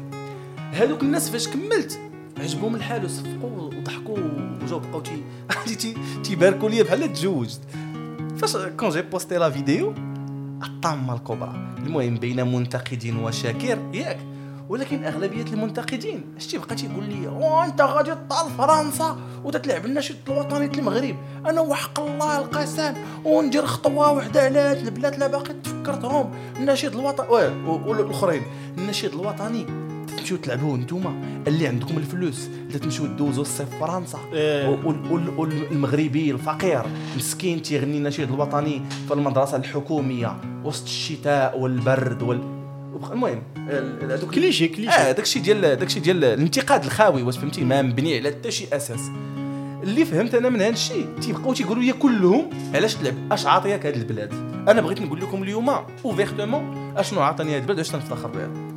[0.73, 2.01] هذوك الناس فاش كملت
[2.41, 4.19] عجبهم الحال وصفقوا وضحكوا
[4.63, 5.23] وجاو بقاو تي
[6.25, 7.61] تيباركوا لي بحال تزوجت.
[8.39, 9.95] فاش quand j'ai posté la vidéo
[10.63, 11.75] الطامة الكبرى.
[11.87, 14.19] المهم بين منتقدين وشاكر ياك.
[14.69, 20.67] ولكن أغلبية المنتقدين شتي بقى تيقول لي "أوه، أنت غادي تال فرنسا وتتلعب النشيد الوطني
[20.67, 22.93] ديال المغرب أنا وحق الله الا قسم
[23.25, 26.31] وندير خطوة وحدة على هاد البلاد لا باقي تفكرتهم.
[26.57, 27.27] النشيد الوطني
[27.67, 28.43] والأخرين
[28.79, 29.67] النشيد الوطني
[30.23, 34.19] تمشيو تلعبوه نتوما اللي عندكم الفلوس اللي تمشيو دوزو الصيف فرنسا.
[34.35, 34.79] آه.
[35.39, 36.83] والمغربي الفقير
[37.17, 42.41] مسكين تيغني النشيد الوطني في المدرسة الحكومية وسط الشتاء والبرد وال
[43.13, 43.43] المهم.
[43.57, 44.91] ال- هذوك كليشي كليشي.
[44.97, 49.01] آه داكشي ديال داكشي ديال الانتقاد الخاوي واش فهمتي؟ ما مبني على حتى شي أساس.
[49.83, 53.97] اللي فهمت أنا من هذا الشيء تيبقاو تيقولوا لي كلهم علاش تلعب؟ أش عاطيك هذه
[53.97, 54.33] البلاد؟
[54.69, 55.71] أنا بغيت نقول لكم اليوم
[56.05, 58.72] ouvertement أشنو عطاني هذه البلاد واش تنفتخر بها؟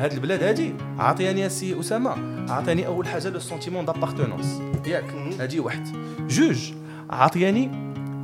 [0.00, 0.74] هاد البلاد هادي.
[0.98, 2.10] عطياني السي أسامة.
[2.52, 5.04] عطاني أول حاجة le sentiment d'appartenance ياك.
[5.40, 5.86] هادي واحد.
[6.28, 6.72] جوج.
[7.10, 7.70] عطياني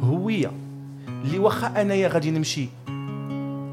[0.03, 0.53] هوية.
[1.09, 2.69] اللي واخا أنايا غادي نمشي.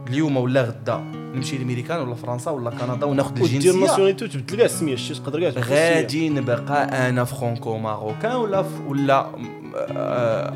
[0.10, 0.98] اليوم ولا غدا.
[1.36, 3.80] نمشي لامريكان ولا فرنسا ولا كندا وناخذ ودير الجنسية.
[3.80, 4.96] nationalité وتبدل كاع السمية.
[4.96, 5.64] شتي تقدر كاع.
[5.64, 8.68] غادي نبقى أنا franco-marocain ولا ف...
[8.88, 9.28] ولا
[9.76, 10.54] آه،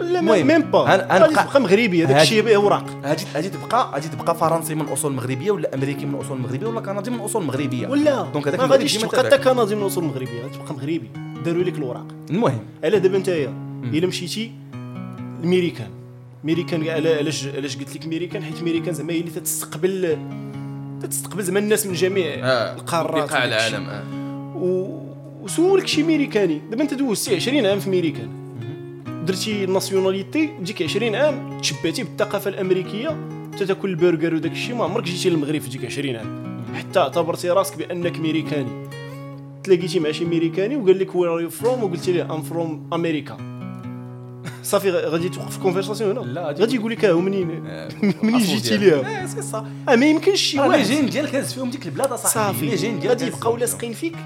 [0.00, 2.84] là même pas غادي تبقى مغربي هذاك هادي- الشيء به أوراق.
[3.04, 6.80] غادي غادي تبقى غادي تبقى فرنسي من أصول مغربية ولا أمريكي من أصول مغربية ولا
[6.80, 8.22] كندي من أصول مغربية؟ ولا.
[8.22, 9.18] donc هذاك ما غاديش تبقى.
[9.26, 11.10] حتى كندي من أصول مغربية غادي تبقى مغربي.
[11.44, 12.58] داروا لك الوراق المهم.
[12.84, 14.52] على دابا نتايا إلا مشيتي
[15.42, 15.90] الميريكان.
[16.44, 20.18] ميريكان علاش علاش قلت لك ميريكان؟ حيت ميريكان زعما هي اللي تتستقبل
[21.02, 22.26] تتستقبل زعما الناس من جميع
[22.74, 23.44] القارات بقاع.
[23.44, 24.02] العالم آه.
[24.56, 24.98] و...
[25.42, 26.60] وسولك شي ميريكاني.
[26.70, 28.28] دابا أنت دوزتي 20 عام في ميريكان.
[29.26, 33.16] درتي nationalité تجيك 20 عام تشبعتي بالثقافة الأمريكية
[33.58, 36.46] تاكل البرجر وداك الشيء ما عمرك جيتي للمغرب في ديك 20 عام.
[36.74, 38.86] حتى اعتبرتي راسك بأنك ميريكاني
[39.64, 43.36] تلاقيتي مع شي ميريكاني وقال لك where are you from وقلتي له I'm from America
[44.62, 46.26] صافي غادي توقف ال conversation هنا.
[46.26, 47.88] لا، غادي يقول لك ها هو منين؟ آه،
[48.22, 48.76] منين جيتي.
[48.76, 50.70] ليها؟ آه، سي صا آه ما يمكنش شي واحد.
[50.78, 53.08] les gènes ديالك هاز فيهم ديك البلاد اصاحبي صافي.
[53.08, 53.56] غادي يبقاو.
[53.56, 54.16] لاصقين فيك.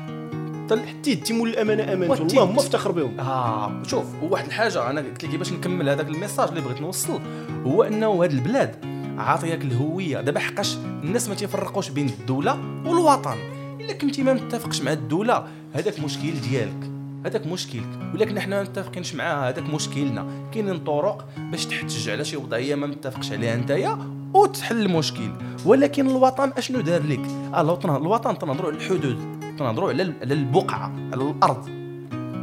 [0.78, 3.20] حتى يدي مول الأمانة امانته اللهم افتخر بهم.
[3.20, 7.20] آه شوف وواحد الحاجة أنا قلت لك باش نكمل هذاك الميساج اللي بغيت نوصل
[7.66, 8.76] هو أنه هاد البلاد
[9.18, 10.20] عاطياك الهوية.
[10.20, 13.36] دابا حقاش الناس ما تيفرقوش بين الدولة والوطن.
[13.80, 16.90] إلا كنتي ما متفقش مع الدولة هذاك مشكل ديالك
[17.26, 17.88] هذاك مشكلك.
[18.14, 20.26] ولكن حنا ما متفقينش معاها هذاك مشكلنا.
[20.52, 23.98] كاينين طرق باش تحتج على شي وضعية ما متفقش عليها نتايا
[24.34, 25.30] وتحل المشكل.
[25.64, 27.20] ولكن الوطن أشنو دار لك؟
[27.54, 29.40] آه الوطن الوطن تنهضروا على الحدود.
[29.60, 31.68] تنهضروا على ال- على البقعة على الأرض.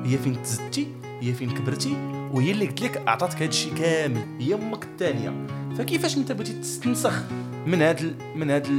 [0.05, 0.87] هي فين تزدتي
[1.21, 1.97] هي فين كبرتي؟
[2.33, 4.21] وهي اللي قلت لك أعطاتك هذا الشيء كامل.
[4.39, 5.47] هي أمك الثانية
[5.77, 7.23] فكيفاش أنت بغيتي تستنسخ
[7.67, 8.69] من هذا من هذا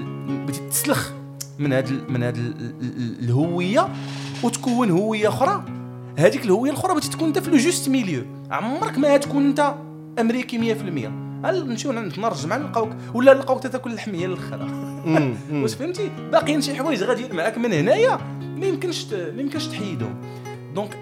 [0.44, 1.10] بغيتي تنسلخ
[1.58, 3.88] من هذا من هذا ال- ال- ال- الهوية
[4.42, 5.64] وتكون هوية أخرى؟
[6.18, 8.22] هذيك الهوية الأخرى بغيتي تكون أنت في le juste milieu.
[8.50, 9.74] عمرك ما تكون أنت
[10.20, 14.66] أمريكي 100% هل نمشيو نرجع نلقاوك؟ ولا نلقاوك تاكل اللحميه الاخرى.
[15.62, 18.18] واش فهمتي؟ باقيين شي حوايج غادي معاك من هنايا
[18.56, 20.14] ما يمكنش ت- ما يمكنش تحيدهم.
[20.74, 20.98] donc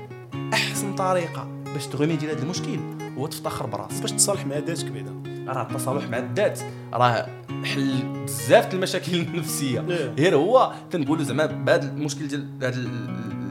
[0.52, 2.78] أحسن طريقة باش تغميدي هذا المشكل
[3.18, 4.00] هو تفتخر براسك.
[4.02, 5.14] باش تصالح مع ذاتك بعدا
[5.48, 6.60] راه التصالح مع الذات
[6.92, 7.26] راه
[7.64, 9.80] حل بزاف المشاكل النفسية.
[9.90, 10.14] إيه.
[10.18, 12.88] غير هو تنقولوا زعما بهذا المشكل ديال هذا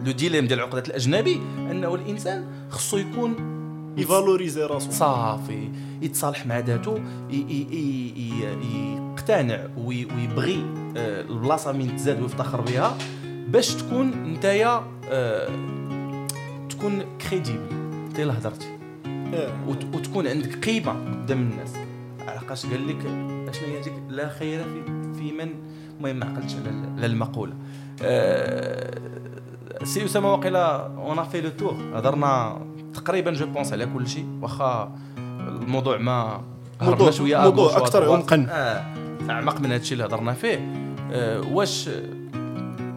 [0.06, 3.55] le dilemme ديال عقدة الأجنبي أنه الإنسان خصو يكون
[3.98, 4.92] ي valoriser راسو.
[4.92, 5.70] صافي.
[6.02, 10.66] يتصالح مع ذاته يقتنع وي- ويبغي
[10.98, 12.98] آه، البلاصة من تزاد ويفتخر بها
[13.48, 15.50] باش تكون نتايا آه،
[16.70, 17.68] تكون crédible
[18.08, 18.68] انت الا هضرتي.
[19.34, 19.50] آه.
[19.68, 21.74] وت- وتكون عندك قيمة قدام الناس.
[22.28, 23.06] على قاش قال لك
[23.50, 24.84] أشنو هي ديك لا خير في
[25.20, 25.50] في من؟
[25.98, 27.54] المهم ما عقلتش على ال- على المقولة.
[28.02, 29.00] آه،
[29.84, 32.62] سي أسامة واقيلا on fait le tour هضرنا
[32.96, 34.26] تقريبا je pense على كل شيء.
[34.42, 34.96] واخا
[35.48, 36.42] الموضوع ما
[36.82, 37.96] موضوع- شوية موضوع وأدوات.
[37.96, 38.48] عمقاً.
[38.50, 38.86] آه
[39.30, 40.74] اعمق من هذا الشيء اللي هضرنا فيه.
[41.12, 41.90] آه، واش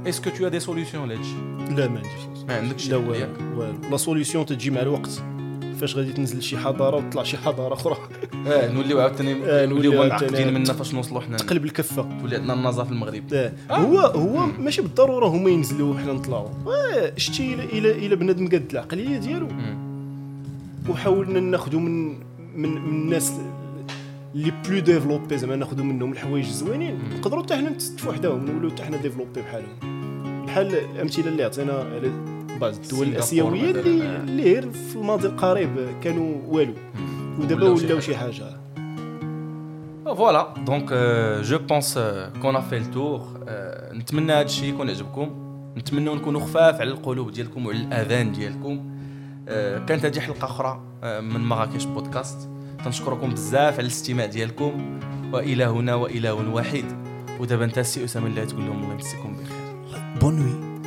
[0.07, 3.27] est-ce que t'as des solutions لهذا الشيء لا ما عنديش ما عندكش؟ لا والو.
[3.91, 5.23] la solution تجي مع الوقت.
[5.81, 7.97] فاش غادي تنزل شي حضارة وتطلع شي حضارة أخرى.
[8.47, 11.37] آه نوليو عاوتاني آه، نوليو معقدين منا فاش نوصلوا حنا.
[11.37, 12.09] تقلب الكفة.
[12.21, 13.23] تولي عندنا النظافه في المغرب.
[13.33, 13.53] آه.
[13.71, 13.77] آه.
[13.77, 16.49] هو هو ماشي بالضرورة هما ينزلوا وحنا نطلعوا.
[16.67, 19.49] آه، شتي الا الا بنادم قد العقلية ديالو.
[20.89, 23.33] وحاولنا ناخذوا من من من الناس
[24.35, 26.99] اللي plus développés زعما ناخذوا منهم الحوايج الزوينين.
[27.19, 29.79] نقدروا حتى حنا نتستفوا وحدهم نولوا حتى حنا développés بحالهم.
[30.47, 32.11] بحال الامثله اللي عطينا على
[32.61, 34.17] بعض الدول الاسيويه اللي آه.
[34.17, 35.71] اللي غير في الماضي القريب
[36.03, 36.75] كانوا والو.
[37.41, 38.45] ودابا ولاو شي حاجة.
[40.05, 40.55] voilà.
[40.67, 40.93] donc
[41.43, 41.99] je pense
[42.43, 43.21] qu'on a fait le tour
[43.93, 45.31] نتمنى هذا الشيء يكون عجبكم.
[45.77, 48.71] نتمنى نكونوا خفاف على القلوب ديالكم وعلى الأذان ديالكم.
[48.71, 48.98] آه،
[49.87, 52.49] كانت هذه حلقة أخرى آه، من مراكش بودكاست.
[52.85, 55.01] تنشكركم بزاف على الاستماع ديالكم
[55.33, 56.85] وإلى هنا واله واحد.
[57.41, 60.19] ودابا انت السي أسامة اللي تقول لهم الله يمسيكم بخير.
[60.21, 60.78] بون نوي